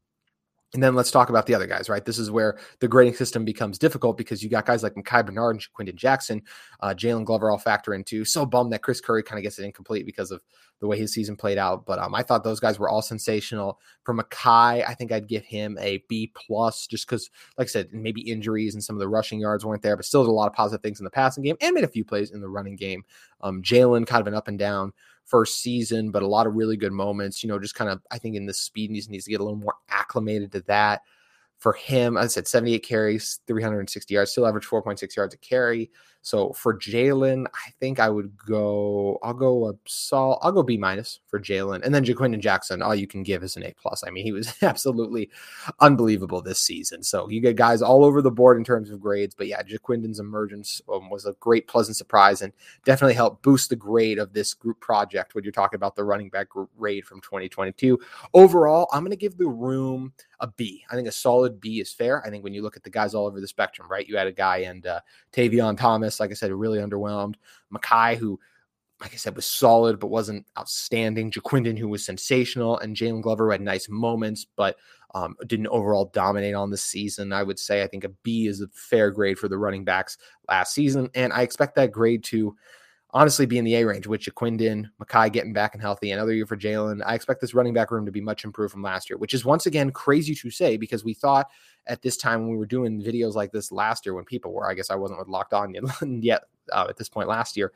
And 0.74 0.82
then 0.82 0.96
let's 0.96 1.12
talk 1.12 1.30
about 1.30 1.46
the 1.46 1.54
other 1.54 1.68
guys, 1.68 1.88
right? 1.88 2.04
This 2.04 2.18
is 2.18 2.32
where 2.32 2.58
the 2.80 2.88
grading 2.88 3.14
system 3.14 3.46
becomes 3.46 3.78
difficult 3.78 4.18
because 4.18 4.42
you 4.42 4.50
got 4.50 4.66
guys 4.66 4.82
like 4.82 4.96
Micah 4.96 5.24
Bernard 5.24 5.56
and 5.56 5.74
Quinton 5.74 5.96
Jackson, 5.96 6.42
uh, 6.80 6.96
Jaylon 6.96 7.26
Glover 7.26 7.52
all 7.52 7.60
factor 7.60 7.94
into. 7.94 8.26
So 8.26 8.44
bummed 8.44 8.74
that 8.74 8.82
Chris 8.82 9.00
Curry 9.00 9.22
kind 9.22 9.38
of 9.38 9.44
gets 9.44 9.60
it 9.60 9.66
incomplete 9.66 10.06
because 10.06 10.32
of 10.32 10.42
the 10.80 10.88
way 10.88 10.98
his 10.98 11.14
season 11.14 11.36
played 11.36 11.60
out. 11.60 11.86
But 11.86 12.00
um, 12.00 12.16
I 12.16 12.24
thought 12.24 12.44
those 12.44 12.60
guys 12.60 12.80
were 12.80 12.90
all 12.90 13.04
sensational. 13.04 13.80
For 14.04 14.14
Micah, 14.14 14.84
I 14.88 14.96
think 14.98 15.12
I'd 15.12 15.28
give 15.28 15.44
him 15.44 15.78
a 15.80 16.04
B 16.10 16.32
plus 16.34 16.88
just 16.88 17.08
because, 17.08 17.30
like 17.58 17.68
I 17.68 17.70
said, 17.70 17.90
maybe 17.94 18.22
injuries 18.22 18.74
and 18.74 18.84
some 18.84 18.96
of 18.96 19.00
the 19.00 19.08
rushing 19.08 19.40
yards 19.40 19.64
weren't 19.64 19.84
there, 19.84 19.96
but 19.96 20.06
still 20.06 20.24
did 20.24 20.30
a 20.30 20.32
lot 20.32 20.48
of 20.48 20.54
positive 20.54 20.82
things 20.82 21.00
in 21.00 21.04
the 21.04 21.12
passing 21.12 21.44
game 21.44 21.56
and 21.62 21.76
made 21.76 21.84
a 21.84 21.88
few 21.88 22.04
plays 22.04 22.32
in 22.32 22.42
the 22.42 22.50
running 22.50 22.76
game. 22.76 23.04
Um, 23.42 23.62
Jaylon 23.62 24.08
kind 24.08 24.22
of 24.22 24.28
an 24.28 24.34
up 24.34 24.48
and 24.48 24.58
down 24.58 24.92
first 25.26 25.62
season, 25.62 26.12
but 26.12 26.24
a 26.24 26.28
lot 26.28 26.48
of 26.48 26.56
really 26.56 26.78
good 26.78 26.92
moments. 26.92 27.44
You 27.44 27.50
know, 27.50 27.60
just 27.60 27.76
kind 27.76 27.90
of 27.90 28.02
I 28.12 28.18
think 28.18 28.36
in 28.36 28.46
the 28.46 28.54
speed 28.54 28.92
needs 28.92 29.10
needs 29.10 29.26
to 29.26 29.32
get 29.32 29.40
a 29.40 29.44
little 29.44 29.60
more 29.60 29.76
acclimated 29.90 30.52
to 30.54 30.62
that. 30.62 31.02
For 31.60 31.74
him, 31.74 32.18
I 32.18 32.28
said 32.28 32.48
78 32.48 32.80
carries, 32.80 33.40
360 33.48 34.14
yards, 34.14 34.32
still 34.32 34.46
average 34.46 34.66
4.6 34.66 35.16
yards 35.16 35.34
a 35.34 35.38
carry. 35.38 35.92
So 36.24 36.54
for 36.54 36.74
Jaylon, 36.74 37.48
I 37.48 37.72
think 37.82 38.00
I 38.00 38.10
would 38.10 38.32
go. 38.38 39.20
I'll 39.22 39.34
go 39.34 39.68
a 39.70 39.74
Saul. 39.86 40.40
I'll 40.42 40.54
go 40.54 40.64
B 40.64 40.78
minus 40.78 41.20
for 41.28 41.38
Jaylon, 41.38 41.84
and 41.84 41.94
then 41.94 42.06
Ja'Quinden 42.06 42.40
Jackson. 42.40 42.82
All 42.82 42.96
you 42.96 43.08
can 43.08 43.24
give 43.24 43.44
is 43.44 43.58
an 43.58 43.66
A 43.66 43.74
plus. 43.74 44.06
I 44.08 44.10
mean, 44.10 44.24
he 44.24 44.32
was 44.32 44.56
absolutely 44.64 45.30
unbelievable 45.82 46.42
this 46.42 46.60
season. 46.60 47.04
So 47.04 47.28
you 47.30 47.42
get 47.42 47.58
guys 47.58 47.82
all 47.82 48.06
over 48.06 48.22
the 48.22 48.32
board 48.32 48.58
in 48.58 48.64
terms 48.64 48.90
of 48.90 49.02
grades. 49.02 49.36
But 49.36 49.48
yeah, 49.48 49.62
Ja'Quinden's 49.64 50.22
emergence 50.22 50.82
um, 50.92 51.10
was 51.10 51.26
a 51.26 51.34
great, 51.42 51.68
pleasant 51.68 51.98
surprise, 51.98 52.42
and 52.42 52.54
definitely 52.86 53.16
helped 53.16 53.44
boost 53.44 53.70
the 53.70 53.76
grade 53.76 54.18
of 54.18 54.32
this 54.32 54.54
group 54.54 54.80
project. 54.80 55.36
When 55.36 55.44
you're 55.44 55.52
talking 55.52 55.76
about 55.76 55.98
the 55.98 56.06
running 56.06 56.30
back 56.30 56.48
grade 56.78 57.06
from 57.06 57.20
2022, 57.20 58.00
overall, 58.34 58.88
I'm 58.94 59.02
going 59.02 59.12
to 59.12 59.18
give 59.18 59.38
the 59.38 59.50
room 59.50 60.14
a 60.44 60.48
B. 60.48 60.84
I 60.92 60.96
think 60.96 61.08
a 61.08 61.12
solid 61.12 61.60
B 61.60 61.80
is 61.80 61.92
fair. 61.92 62.24
I 62.24 62.30
think 62.30 62.44
when 62.44 62.54
you 62.54 62.62
look 62.62 62.76
at 62.76 62.84
the 62.84 62.90
guys 62.90 63.16
all 63.16 63.26
over 63.26 63.40
the 63.40 63.48
spectrum, 63.48 63.88
right? 63.90 64.06
You 64.06 64.18
had 64.18 64.28
a 64.28 64.32
guy 64.32 64.58
and 64.58 64.86
uh, 64.86 65.00
Tavion 65.32 65.78
Thomas, 65.78 66.20
like 66.20 66.32
I 66.32 66.34
said, 66.34 66.52
really 66.52 66.80
underwhelmed. 66.80 67.36
Micah, 67.70 68.16
who, 68.16 68.38
like 69.00 69.14
I 69.14 69.16
said, 69.16 69.38
was 69.38 69.46
solid 69.46 70.02
but 70.02 70.08
wasn't 70.08 70.46
outstanding. 70.60 71.32
Ja'Quinden, 71.32 71.80
who 71.80 71.88
was 71.88 72.06
sensational, 72.06 72.78
and 72.80 72.96
Jaylon 72.96 73.22
Glover, 73.22 73.52
had 73.54 73.62
nice 73.62 73.88
moments 73.88 74.46
but 74.58 74.76
um, 75.16 75.36
didn't 75.48 75.68
overall 75.68 76.12
dominate 76.14 76.56
on 76.56 76.72
the 76.72 76.78
season. 76.78 77.32
I 77.32 77.44
would 77.44 77.58
say 77.58 77.82
I 77.82 77.88
think 77.88 78.04
a 78.04 78.10
B 78.10 78.48
is 78.48 78.60
a 78.60 78.68
fair 78.68 79.12
grade 79.12 79.40
for 79.40 79.48
the 79.48 79.58
running 79.58 79.86
backs 79.86 80.18
last 80.50 80.74
season, 80.74 81.10
and 81.16 81.32
I 81.32 81.44
expect 81.44 81.76
that 81.76 81.94
grade 81.94 82.24
to 82.26 82.54
honestly 83.14 83.46
be 83.46 83.58
in 83.58 83.66
the 83.66 83.76
A 83.76 83.86
range 83.86 84.08
with 84.08 84.22
Ja'Quinden, 84.22 84.90
Micah 84.98 85.30
getting 85.30 85.54
back 85.54 85.74
and 85.74 85.82
healthy, 85.82 86.12
another 86.12 86.34
year 86.34 86.48
for 86.48 86.58
Jaylon. 86.58 87.02
I 87.06 87.14
expect 87.14 87.42
this 87.42 87.54
running 87.54 87.74
back 87.74 87.92
room 87.92 88.06
to 88.06 88.12
be 88.12 88.22
much 88.22 88.44
improved 88.44 88.72
from 88.72 88.82
last 88.82 89.10
year, 89.10 89.18
which 89.18 89.34
is 89.34 89.46
once 89.46 89.66
again 89.68 89.92
crazy 89.92 90.34
to 90.36 90.50
say 90.50 90.78
because 90.78 91.04
we 91.04 91.14
thought 91.14 91.48
at 91.88 92.02
this 92.02 92.18
time 92.18 92.42
when 92.42 92.52
we 92.52 92.58
were 92.58 92.66
doing 92.66 93.02
videos 93.02 93.34
like 93.34 93.52
this 93.52 93.72
last 93.72 94.06
year 94.06 94.14
when 94.14 94.26
people 94.26 94.54
were, 94.54 94.70
I 94.70 94.74
guess 94.74 94.90
I 94.90 94.96
wasn't 94.96 95.20
with 95.20 95.28
Locked 95.28 95.54
On 95.54 95.74
yet 96.22 96.44
uh, 96.72 96.86
at 96.90 96.98
this 96.98 97.10
point 97.10 97.28
last 97.28 97.58
year, 97.58 97.72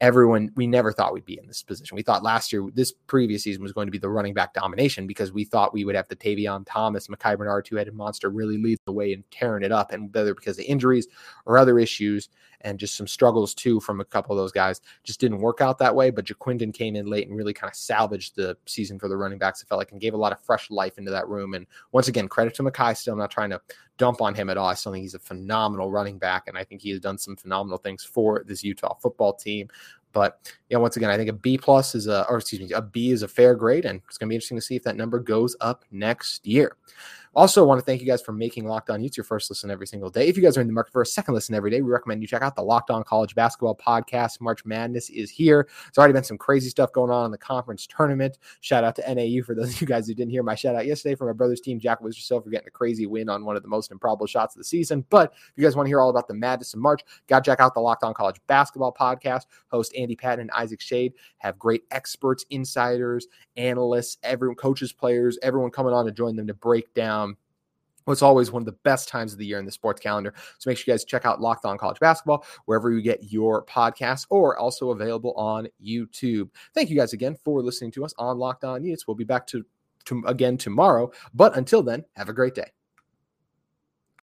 everyone, 0.00 0.50
we 0.56 0.66
never 0.66 0.92
thought 0.92 1.12
we'd 1.12 1.24
be 1.24 1.38
in 1.38 1.46
this 1.46 1.62
position. 1.62 1.94
We 1.94 2.02
thought 2.02 2.22
last 2.22 2.52
year, 2.52 2.66
this 2.74 2.92
previous 3.06 3.44
season 3.44 3.62
was 3.62 3.72
going 3.72 3.86
to 3.86 3.92
be 3.92 3.98
the 3.98 4.08
running 4.08 4.34
back 4.34 4.54
domination 4.54 5.06
because 5.06 5.32
we 5.32 5.44
thought 5.44 5.72
we 5.72 5.84
would 5.84 5.94
have 5.94 6.08
the 6.08 6.16
Tavion 6.16 6.64
Thomas, 6.66 7.08
Micah 7.08 7.36
Bernard 7.36 7.64
two 7.64 7.76
headed 7.76 7.94
monster 7.94 8.30
really 8.30 8.58
lead 8.58 8.78
the 8.84 8.92
way 8.92 9.12
and 9.12 9.24
tearing 9.30 9.62
it 9.62 9.72
up. 9.72 9.92
And 9.92 10.12
whether 10.14 10.34
because 10.34 10.58
of 10.58 10.64
injuries 10.64 11.06
or 11.46 11.58
other 11.58 11.78
issues 11.78 12.28
and 12.62 12.78
just 12.78 12.96
some 12.96 13.08
struggles 13.08 13.54
too 13.54 13.80
from 13.80 14.00
a 14.00 14.04
couple 14.04 14.36
of 14.36 14.42
those 14.42 14.52
guys, 14.52 14.80
just 15.04 15.20
didn't 15.20 15.40
work 15.40 15.60
out 15.60 15.78
that 15.78 15.94
way. 15.94 16.10
But 16.10 16.26
Ja'Quinden 16.26 16.72
came 16.72 16.96
in 16.96 17.06
late 17.06 17.28
and 17.28 17.36
really 17.36 17.52
kind 17.52 17.70
of 17.70 17.76
salvaged 17.76 18.36
the 18.36 18.56
season 18.66 18.98
for 18.98 19.08
the 19.08 19.16
running 19.16 19.38
backs. 19.38 19.62
It 19.62 19.68
felt 19.68 19.78
like 19.78 19.92
and 19.92 20.00
gave 20.00 20.14
a 20.14 20.18
lot 20.18 20.32
of 20.32 20.40
fresh 20.40 20.70
life 20.70 20.98
into 20.98 21.10
that 21.10 21.28
room. 21.28 21.54
And 21.54 21.66
once 21.92 22.08
again, 22.08 22.28
credit 22.28 22.54
to 22.54 22.62
Micah 22.62 22.94
still. 22.94 23.16
Not 23.16 23.30
trying 23.30 23.50
to 23.50 23.51
dump 23.98 24.20
on 24.20 24.34
him 24.34 24.50
at 24.50 24.56
all. 24.56 24.68
I 24.68 24.74
still 24.74 24.92
think 24.92 25.02
he's 25.02 25.14
a 25.14 25.18
phenomenal 25.18 25.90
running 25.90 26.18
back, 26.18 26.48
and 26.48 26.56
I 26.56 26.64
think 26.64 26.82
he 26.82 26.90
has 26.90 27.00
done 27.00 27.18
some 27.18 27.36
phenomenal 27.36 27.78
things 27.78 28.04
for 28.04 28.42
this 28.46 28.64
Utah 28.64 28.94
football 28.94 29.34
team. 29.34 29.68
But 30.12 30.52
yeah, 30.72 30.78
once 30.78 30.96
again, 30.96 31.10
I 31.10 31.18
think 31.18 31.28
a 31.28 31.34
B 31.34 31.58
plus 31.58 31.94
is 31.94 32.06
a, 32.06 32.26
or 32.30 32.38
excuse 32.38 32.62
me, 32.62 32.72
a 32.72 32.80
B 32.80 33.10
is 33.10 33.22
a 33.22 33.28
fair 33.28 33.54
grade, 33.54 33.84
and 33.84 34.00
it's 34.08 34.16
going 34.16 34.26
to 34.26 34.30
be 34.30 34.36
interesting 34.36 34.56
to 34.56 34.62
see 34.62 34.74
if 34.74 34.82
that 34.84 34.96
number 34.96 35.18
goes 35.18 35.54
up 35.60 35.84
next 35.90 36.46
year. 36.46 36.78
Also, 37.34 37.64
want 37.64 37.78
to 37.78 37.84
thank 37.84 38.02
you 38.02 38.06
guys 38.06 38.20
for 38.20 38.32
making 38.32 38.66
Locked 38.66 38.90
On 38.90 39.02
Utes 39.02 39.16
your 39.16 39.24
first 39.24 39.48
listen 39.48 39.70
every 39.70 39.86
single 39.86 40.10
day. 40.10 40.28
If 40.28 40.36
you 40.36 40.42
guys 40.42 40.58
are 40.58 40.60
in 40.60 40.66
the 40.66 40.72
market 40.72 40.92
for 40.92 41.00
a 41.00 41.06
second 41.06 41.32
listen 41.32 41.54
every 41.54 41.70
day, 41.70 41.80
we 41.80 41.90
recommend 41.90 42.20
you 42.20 42.28
check 42.28 42.42
out 42.42 42.54
the 42.54 42.62
Locked 42.62 42.90
On 42.90 43.02
College 43.04 43.34
Basketball 43.34 43.74
Podcast. 43.74 44.38
March 44.42 44.66
Madness 44.66 45.08
is 45.08 45.30
here. 45.30 45.66
There's 45.84 45.96
already 45.96 46.12
been 46.12 46.24
some 46.24 46.36
crazy 46.36 46.68
stuff 46.68 46.92
going 46.92 47.10
on 47.10 47.24
in 47.24 47.30
the 47.30 47.38
conference 47.38 47.86
tournament. 47.86 48.36
Shout 48.60 48.84
out 48.84 48.96
to 48.96 49.14
NAU 49.14 49.42
for 49.42 49.54
those 49.54 49.74
of 49.74 49.80
you 49.80 49.86
guys 49.86 50.06
who 50.06 50.12
didn't 50.12 50.30
hear 50.30 50.42
my 50.42 50.54
shout 50.54 50.74
out 50.74 50.84
yesterday 50.84 51.14
for 51.14 51.26
my 51.26 51.32
brother's 51.32 51.62
team, 51.62 51.80
Jack 51.80 52.02
yourself 52.02 52.44
for 52.44 52.50
getting 52.50 52.68
a 52.68 52.70
crazy 52.70 53.06
win 53.06 53.30
on 53.30 53.46
one 53.46 53.56
of 53.56 53.62
the 53.62 53.68
most 53.68 53.90
improbable 53.90 54.26
shots 54.26 54.54
of 54.54 54.60
the 54.60 54.64
season. 54.64 55.02
But 55.08 55.32
if 55.32 55.52
you 55.56 55.64
guys 55.64 55.74
want 55.74 55.86
to 55.86 55.90
hear 55.90 56.00
all 56.02 56.10
about 56.10 56.28
the 56.28 56.34
madness 56.34 56.74
in 56.74 56.80
March, 56.80 57.00
got 57.28 57.44
to 57.44 57.50
check 57.50 57.60
out 57.60 57.72
the 57.72 57.80
Locked 57.80 58.04
On 58.04 58.12
College 58.12 58.40
Basketball 58.46 58.92
Podcast. 58.92 59.46
Host 59.68 59.94
Andy 59.96 60.16
Patton 60.16 60.40
and 60.40 60.50
Isaac 60.62 60.80
Shade 60.80 61.12
have 61.38 61.58
great 61.58 61.82
experts, 61.90 62.46
insiders, 62.50 63.26
analysts, 63.56 64.18
everyone, 64.22 64.56
coaches, 64.56 64.92
players, 64.92 65.38
everyone 65.42 65.70
coming 65.70 65.92
on 65.92 66.06
to 66.06 66.12
join 66.12 66.36
them 66.36 66.46
to 66.46 66.54
break 66.54 66.94
down 66.94 67.36
it's 68.08 68.22
always 68.22 68.50
one 68.50 68.62
of 68.62 68.66
the 68.66 68.72
best 68.82 69.08
times 69.08 69.32
of 69.32 69.38
the 69.38 69.46
year 69.46 69.58
in 69.58 69.64
the 69.64 69.72
sports 69.72 70.00
calendar. 70.00 70.34
So 70.58 70.68
make 70.68 70.78
sure 70.78 70.90
you 70.90 70.94
guys 70.94 71.04
check 71.04 71.24
out 71.24 71.40
Locked 71.40 71.64
On 71.64 71.78
College 71.78 72.00
Basketball 72.00 72.44
wherever 72.64 72.90
you 72.90 73.00
get 73.00 73.32
your 73.32 73.64
podcasts 73.64 74.26
or 74.30 74.56
also 74.58 74.90
available 74.90 75.32
on 75.34 75.68
YouTube. 75.84 76.50
Thank 76.74 76.90
you 76.90 76.96
guys 76.96 77.12
again 77.12 77.36
for 77.44 77.62
listening 77.62 77.92
to 77.92 78.04
us 78.04 78.14
on 78.18 78.38
Locked 78.38 78.64
On 78.64 78.84
Utes. 78.84 79.06
We'll 79.06 79.14
be 79.14 79.24
back 79.24 79.46
to, 79.48 79.64
to 80.06 80.22
again 80.26 80.56
tomorrow. 80.56 81.12
But 81.32 81.56
until 81.56 81.82
then, 81.82 82.04
have 82.16 82.28
a 82.28 82.32
great 82.32 82.54
day. 82.54 82.72